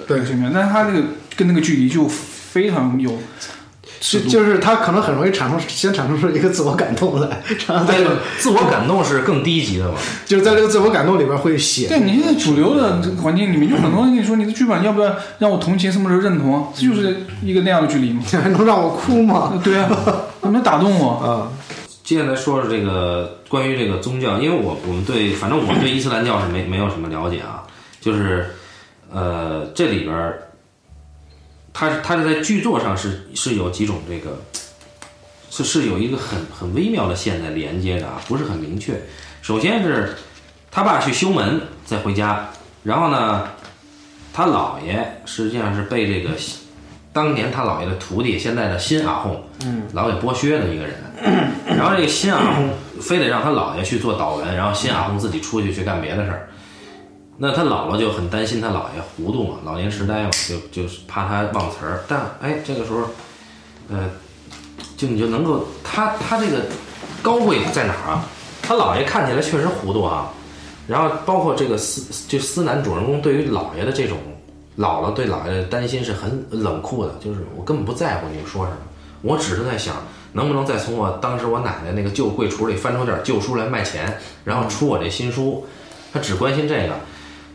[0.07, 0.99] 这个层面，但是他这个
[1.35, 3.17] 跟那个距离就非常有
[3.99, 9.95] 就就是他可能很容易产生先产生出一个自我感动来，然后在这个自我感动是更低级的嘛？
[10.25, 11.87] 就是在这个自我感动里边会写。
[11.87, 18.21] 对你现在主流的这个环境里面，就很多人跟你说你的剧本要不要让我同情，什么时候认同，这就是一个那样的距离嘛。
[18.29, 19.57] 还能让我哭吗？
[19.63, 19.87] 对啊，
[20.43, 21.11] 能不能打动我？
[21.25, 21.47] 啊，
[22.03, 27.63] 接下来说说这个关于这个宗教，因为我我们对反正我对伊斯兰教是没没有什么了解啊，
[28.01, 28.47] 就是
[29.11, 30.41] 呃这里边儿，
[31.71, 34.41] 它是它是在剧作上是是有几种这个
[35.51, 38.99] 是是有一个很很微妙的线在连接着啊，不是很明确。
[39.43, 40.15] 首先是
[40.71, 42.49] 他爸去修门再回家，
[42.81, 43.47] 然后呢，
[44.33, 46.31] 他姥爷实际上是被这个
[47.13, 50.95] 当年他姥爷的徒弟现在的新阿訇，嗯，老给剥削的一个人。
[51.67, 52.67] 然后这个新阿訇
[53.01, 56.49] 非得让他姥爷去做导文，然后新阿红自己出去去干别的事儿。
[57.37, 62.03] 那他姥姥就很担心他姥爷糊涂嘛，老年痴呆嘛，就就是怕他忘词儿。
[62.07, 63.01] 但哎，这个时候，
[63.89, 64.09] 呃，
[64.95, 66.61] 就你就能够他他这个
[67.21, 68.25] 高贵在哪儿啊？
[68.61, 70.29] 他姥爷看起来确实糊涂啊。
[70.85, 74.17] 然后包括这个思就思南主人公对于姥爷的这种
[74.77, 78.77] 姥姥对姥爷的担心是很冷酷的，就是我根本不在乎你们说什么，
[79.21, 79.95] 我只是在想
[80.33, 85.65] 能不能再从我当时我奶奶那个旧柜橱里翻出点旧书来卖钱，然后出我这新书，
[86.11, 86.93] 他只关心这个。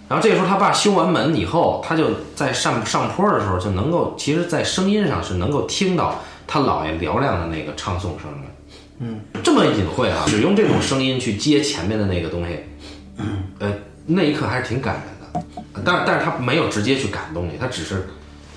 [0.08, 8.48] 然后这时候他爸修完门以后，他就在上上坡的时候就能够，其实，在声音上是能够听到他姥爷嘹亮的那个唱诵声的。
[9.00, 12.58] 嗯，这么隐晦啊，只用这种声音去接前面的那个东西，
[13.58, 13.70] 呃，
[14.06, 15.82] 那一刻还是挺感人的。
[15.84, 18.08] 但但是他没有直接去感动你，他只是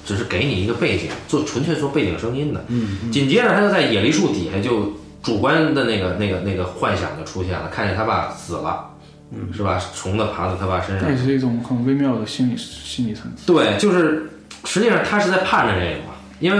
[0.05, 2.63] 只是给你一个背景，做纯粹做背景声音的。
[2.67, 8.87] 嗯，紧接着他就在野梨树底下就主观的那个那个那个幻想就出现了，看见他爸死了。
[9.33, 9.81] 嗯，是吧？
[9.95, 13.47] 虫子爬到他爸身上，这也是一种很微妙的心理心理层次。
[13.47, 14.29] 对，就是
[14.65, 16.57] 实际上他是在盼着这个嘛，因为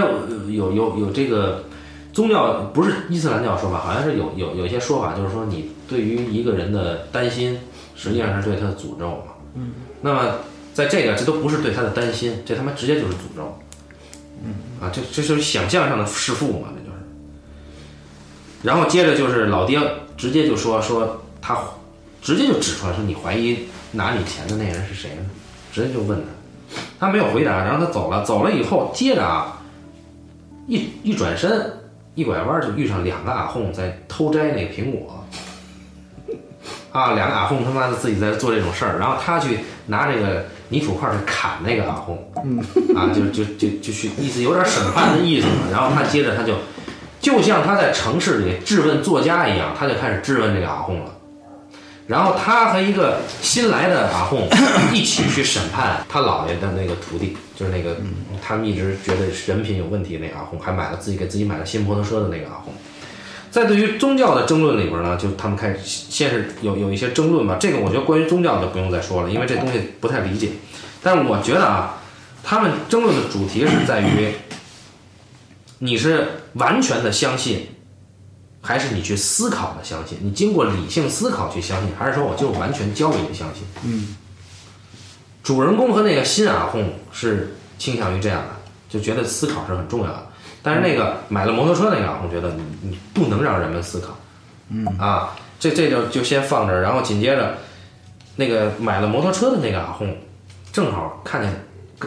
[0.48, 1.64] 有有有这个
[2.14, 7.58] 宗教不是伊斯兰教说法，好像是有有有一些说法，就是说你对于一个人的担心，
[7.94, 9.34] 实际上是对他的诅咒嘛。
[9.54, 9.72] 嗯。
[10.00, 10.36] 那么
[10.74, 13.58] 在这个这都不是对他的担心，这他妈直接就是诅咒。
[14.44, 14.54] 嗯。
[14.80, 16.98] 啊，这这就是想象上的弑父嘛，这就是。
[18.62, 19.80] 然后接着就是老爹
[20.16, 21.58] 直接就说说他。
[22.24, 23.58] 直接就指出来说：“你怀疑
[23.90, 25.22] 拿你钱的那人是谁呢？”
[25.74, 28.24] 直接就问他，他没有回答，然后他走了。
[28.24, 29.60] 走了以后，接着啊，
[30.68, 31.68] 一一转身，
[32.14, 35.26] 一拐弯就遇上两个阿訇在偷摘那个苹果。
[36.92, 42.16] 啊，两个阿訇他妈的自己在做这种事儿，然后他去拿这个泥土块是砍那个阿訇。
[42.42, 42.58] 嗯，
[42.96, 45.68] 啊，就就就就去意思有点审判的意思嘛。
[45.70, 46.54] 然后他接着他就，
[47.20, 51.14] 就像他在城市里质问作家一样，他就开始质问这个阿訇了。
[52.08, 54.48] 然后他和一个新来的阿訇
[54.92, 57.96] 一起去审判他姥爷的那个徒弟，就是那个
[58.42, 62.70] 他们一直觉得人品有问题那阿訇，还买了自己给自己买了新摩托车的那个阿訇。
[63.52, 67.58] 在对于宗教的争论里边呢，就他们开始先是有有一些争论吧。
[67.60, 70.48] 这个我觉得关于宗教就不用再说了，因为这东西不太理解。
[71.00, 72.02] 但是我觉得啊，
[72.42, 74.32] 他们争论的主题是在于，
[75.78, 77.68] 你是完全的相信。
[78.64, 83.64] 还是你去思考的相信，你经过理性思考去相信，还是说我就完全交给你相信？
[83.82, 84.14] 嗯，
[85.42, 88.50] 主人公和那个新阿訇是倾向于这样的，
[88.88, 90.28] 就觉得思考是很重要的。
[90.62, 94.16] 但是那个买了摩托车那个阿红觉得你你不能让人们思考。
[94.68, 97.58] 嗯啊，这这就就先放这儿，然后紧接着
[98.36, 100.14] 那个买了摩托车的那个阿訇，
[100.72, 101.52] 正好看见，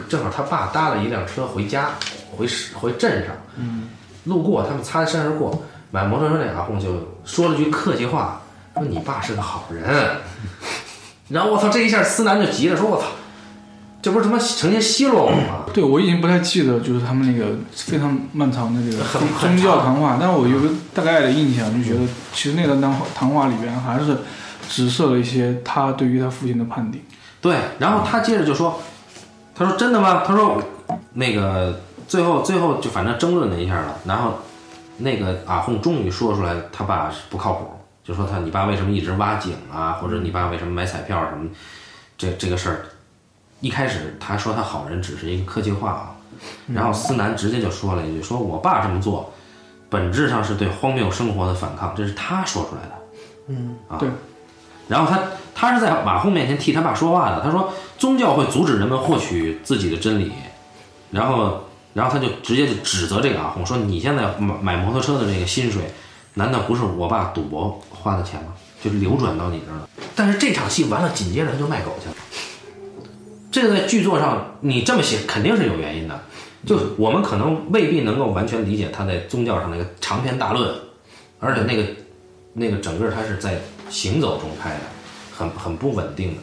[0.08, 1.90] 正好他爸搭了一辆车回家，
[2.36, 3.88] 回市回镇上，嗯，
[4.24, 5.62] 路过他们擦身而过。
[5.92, 8.40] 买摩托车那阿訇就说了句客气话，
[8.74, 9.84] 说你爸是个好人。
[11.28, 13.06] 然后我操，这一下思南就急了，说我操，
[14.02, 15.65] 这不是他妈成天奚落我吗？
[15.76, 19.04] 对，我已经不太记得，就是他们那个非常漫长的这个
[19.38, 22.00] 宗教谈话，但是我有个大概的印象，就觉得
[22.32, 24.16] 其实那段谈话谈话里边还是
[24.70, 27.02] 指涉了一些他对于他父亲的判定。
[27.42, 28.80] 对，然后他接着就说，
[29.54, 30.22] 他说真的吗？
[30.26, 30.62] 他说
[31.12, 34.38] 那个最后最后就反正争论了一下了，然后。
[34.98, 37.68] 那个阿訇终于说出来，他爸是不靠谱，
[38.02, 41.50] 就说他你爸为什么一直挖井啊，或者你爸为什么买彩票什么，
[42.16, 42.86] 这这个事儿，
[43.60, 46.16] 一开始他说他好人只是一个客气话啊，
[46.66, 49.32] 然后思南直接就说了一句，说我爸这么做，
[49.88, 52.92] 本质上是对荒谬生活的反抗，这是他说出来的，
[53.48, 54.08] 嗯啊对，
[54.88, 55.20] 然后他
[55.54, 60.32] 他是在马红面前替他爸说话的，他说宗教会阻止人们获取自己的真理，
[61.10, 61.62] 然后。
[61.96, 65.82] 然后他就直接就指责这个阿红说：“你现在买买摩托车的这个薪水，
[66.34, 68.52] 难道不是我爸赌博花的钱吗？
[68.84, 72.14] 就流转到你这儿了。”但是这场戏完了，紧接着他就卖狗去了。
[73.56, 76.20] 这个在剧作上你这么写肯定是有原因的，
[76.66, 80.78] 就我们可能未必能够完全理解他在宗教上那个长篇大论，
[81.40, 81.82] 而且那个
[82.52, 84.80] 那个整个他是在行走中拍的，
[85.34, 86.42] 很很不稳定的，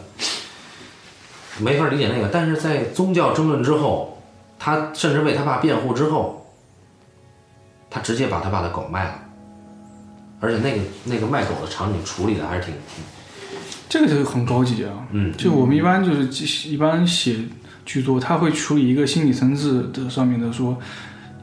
[1.59, 2.29] 没法理解那个。
[2.29, 4.19] 但是在宗教争论之后，
[4.57, 6.51] 他甚至为他爸辩护之后，
[7.91, 9.19] 他直接把他爸的狗卖了，
[10.39, 12.73] 而且那个那个卖狗的场景处理的还是挺
[13.89, 14.91] 这个就很高级啊。
[15.11, 17.35] 嗯就我们一般就是一般写
[17.85, 20.77] 剧作，他会处理一个心理层次的上面的说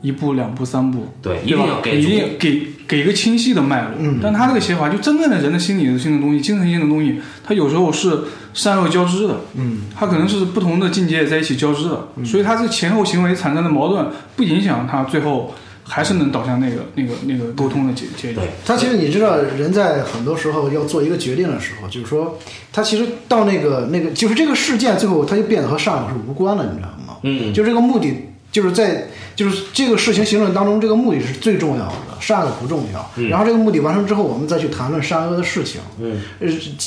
[0.02, 1.80] 一步、两步、三步，对，一定要？
[1.80, 3.90] 给一足定给给一个清晰的脉络。
[3.98, 8.18] 嗯但他这个写法，就真正的人的心理性的东西、精神性的东西，他有时候是
[8.54, 9.36] 善恶交织的。
[9.56, 15.54] 嗯，它可能是不同的境界在一起交织的，所以他这前后行为产生的矛盾不影响他最后
[15.90, 18.34] 还是能导向那个那个那个沟通的结结局。
[18.36, 22.38] 对他其实你知道，人在很多时候要做一个决定的时候，就是说，
[22.72, 27.16] 他其实到那个那个，就是这个事件最后他就变得和上是无关了，你知道吗？
[27.22, 33.10] 嗯就这个目的，就是在就是这个事情行动当中，这个目的是最重要的，善恶不重要。
[33.28, 35.80] 然后这个目的完成之后，我们再去谈论善恶的事情。
[36.00, 36.46] 嗯呃，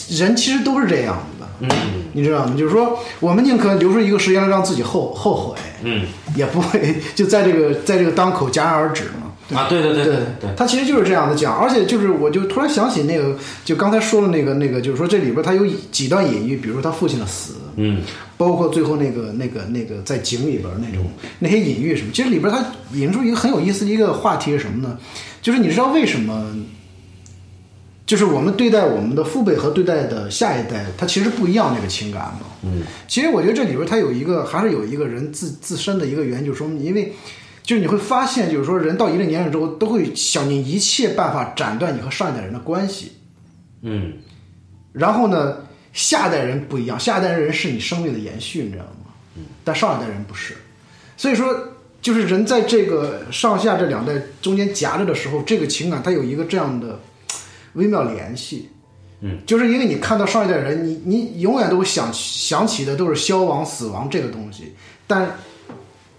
[0.09, 1.69] 人其实都是这样的，嗯
[2.13, 2.53] 你知道吗？
[2.57, 6.05] 就是说，我们宁可留出一个时间来让自己后后悔，嗯
[6.35, 9.22] 也不会就在这个在这个当口戛然而止嘛。
[9.53, 13.35] 啊，对对对对对，他其实就是这样的讲，而且就是我就突然想起那个，
[13.65, 18.01] 就刚才说的那个那个，就是说这里边他有几段隐喻，比如说他父亲的死，嗯
[18.37, 21.05] 包括最后那个那个那个在井里边那种
[21.39, 22.63] 那些隐喻什么，其实里边他
[22.93, 24.97] 引出一个很有意思的一个话题是什么呢？
[25.41, 26.53] 就是你知道为什么？
[28.05, 32.41] 就是我们对待我们的父辈和对待的下一代，他其实不一样那个情感嘛。
[32.63, 37.13] 嗯其实我觉得这里边他有一个，还是有一个人自自身的一个原因，就是说，因为
[37.63, 43.13] 就是你会发现，就是说人到一定年龄之后，都会想尽一切办法斩断你和上一代人的关系。
[43.81, 44.13] 嗯
[44.91, 45.57] 然后呢，
[45.93, 49.13] 下一代人不一样，下一代人是你生命的延续，你知道吗？
[49.35, 50.55] 嗯但上一代人不是，
[51.17, 51.57] 所以说，
[52.01, 56.99] 就是人在这个上下这两代中间夹着的时候，这个情感它有一个这样的
[57.73, 58.69] 微妙联系。
[59.21, 64.73] 嗯，就是因为你看到上一代人，你你永远都想想起的都是消亡、死亡这个东西，
[65.07, 65.33] 但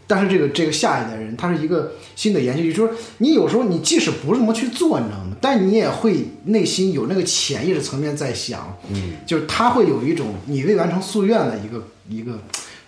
[0.07, 5.37] 但是这个这个下一代人，他是一个新的延续，就是说你有时候你即使不是这么去做，你知道吗？
[5.41, 12.39] 但你也会内心有那个潜意识层面在想，嗯，就是他会有一种你未完成夙愿的一个一个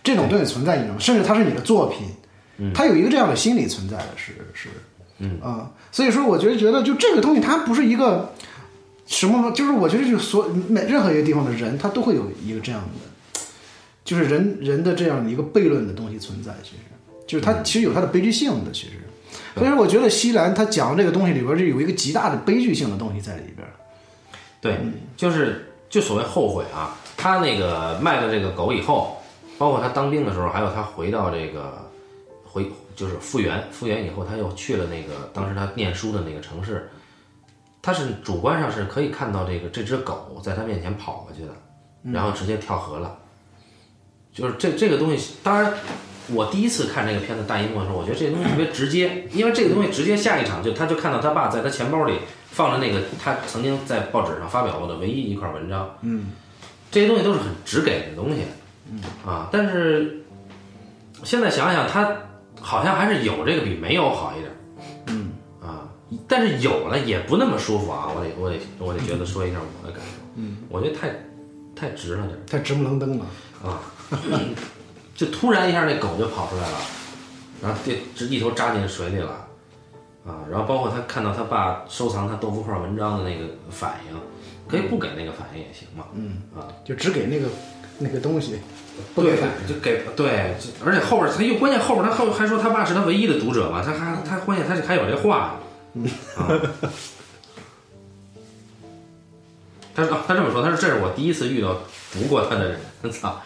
[0.03, 1.01] 这种东西存在，你知道吗？
[1.01, 2.07] 甚至它是你的作品，
[2.59, 2.73] 嗯。
[2.75, 4.69] 它有一个这样的心理存在的，是是，
[5.19, 5.39] 嗯。
[5.43, 8.33] 啊，所以说我觉得觉得就这个东西，它不是一个
[9.07, 13.41] 什么，就是我觉得就所每任何一个地方的人，他都会有一个这样的，
[14.05, 16.77] 就是人人的这样的一个悖论的东西存在，其实
[17.27, 18.93] 就是它其实有它的悲剧性的，其实。
[19.55, 23.67] 所以说，我觉得西兰他讲这个东西里边，是有一个极大的悲剧性的东西在里边。
[24.61, 24.79] 对，
[25.17, 29.17] 就是就所谓后悔啊，他那个卖了这个狗以后，
[29.57, 31.91] 包括他当兵的时候，还有他回到这个
[32.45, 36.91] 回就是复员，复员以后他又去了那个当时他念书的那个城市，
[37.81, 41.53] 他是主观上是可以看到这个这只狗在他面前跑过去的，
[42.13, 43.17] 然后直接跳河了。
[44.35, 45.73] 就是这这个东西，当然
[46.33, 52.15] 我第一次看这个片子大荧幕的时候，我觉得这个东西特别直接，因为这个东西直接下一场就他就看到他爸在他钱包里
[52.51, 56.33] 放着那个他曾经在报纸上发表过的唯一一块文章，嗯，
[56.91, 58.43] 这些东西都是很直给的东西，
[58.91, 60.25] 嗯啊，但是
[61.23, 62.17] 现在想想，他
[62.61, 64.53] 好像还是有这个比没有好一点，
[65.07, 65.33] 嗯。
[65.63, 65.89] 啊，
[66.29, 71.11] 但是有了也不那么舒服啊，我得我得我得觉得说一下我的感受，嗯，我觉得太
[71.75, 72.39] 太直了点。
[72.47, 73.27] 太直不愣登了。
[73.65, 73.81] 啊，
[75.17, 76.79] 就突然一下那狗就跑出来了，
[77.63, 79.49] 然后这直一头扎进水里了，
[80.27, 84.17] 啊，然后包括他看到他爸收藏他豆腐块文章的那个反应，
[84.69, 87.49] 可以不给那个反应也行嘛，嗯啊，就只给那个
[87.99, 88.61] 那个东西，
[89.15, 90.55] 不对给反应，就给对，
[90.85, 95.57] 而且后边他又关键后边他后还说他爸是他唯一的读者嘛，他还他关键他还有这话，
[96.37, 96.61] 啊。
[99.97, 101.75] 他说、啊他这么说，他说这是我第一次遇到
[102.13, 102.79] 读过他的人，
[103.11, 103.41] 操，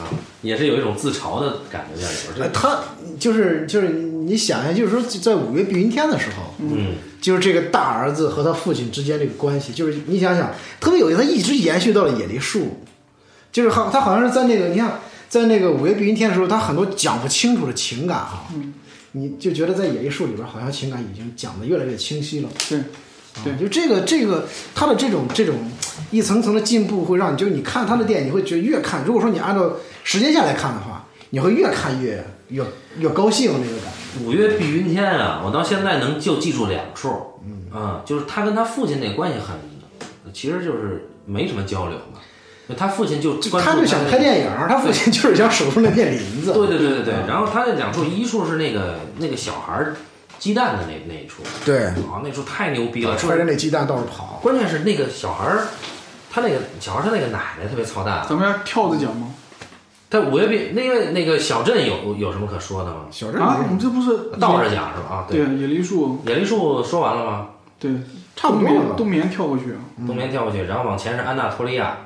[0.00, 0.08] 啊，
[0.42, 2.36] 也是有一种自嘲的感觉在里边儿。
[2.38, 2.82] 这呃他
[3.18, 12.78] 就是就是你想一下，就是说在五月碧云天的时候，嗯，就是这个大儿子和他父亲之间这个关系，就是你想想，特别有意思，他一直延续到了野梨树，
[13.52, 18.46] 就是好，他好像是在那个你看，在那个五月碧云天的时候，他很多讲不清楚的情感啊，
[19.12, 22.48] 你就觉得在野梨树里边，好像情感已经讲的越来越清晰了。
[22.68, 22.80] 对，
[23.44, 25.54] 对，就这个这个他的这种这种
[26.10, 29.72] 一层层的进步，会让你就是你看他的电影，你会觉得越看，如果说你按照
[30.04, 32.62] 时间线来看的话，你会越看越越
[32.98, 34.24] 越高兴那个感觉。
[34.24, 37.08] 五月碧云天啊，我到现在能就记住两处，
[37.46, 39.56] 嗯啊，就是他跟他父亲那关系很，
[40.34, 42.20] 其实就是没什么交流嘛。
[42.76, 46.52] 他父亲就他就想拍电影，他父亲就是想守住那片林子。
[46.52, 49.96] 对对对对对，然后他那两处，一处是那个那个小孩儿
[50.42, 54.40] 鸡蛋的那那一处，对，啊，那处太牛逼了，揣着那鸡蛋到处跑。
[54.42, 55.68] 关键是那个小孩儿，
[56.32, 59.28] 他那个小孩儿他那个奶奶特别操蛋，怎么样跳着讲吗？
[60.10, 63.02] 他五月病，那个那个小镇有有什么可说的吗？
[63.12, 65.08] 小镇啊，我们这不是倒着讲是吧？
[65.08, 67.46] 啊，对野梨树，野梨树说完了吗？
[67.78, 67.92] 对，
[68.34, 69.78] 差不多了冬眠冬眠跳过去啊，
[70.08, 71.96] 冬眠跳过去，然后往前是安纳托利亚，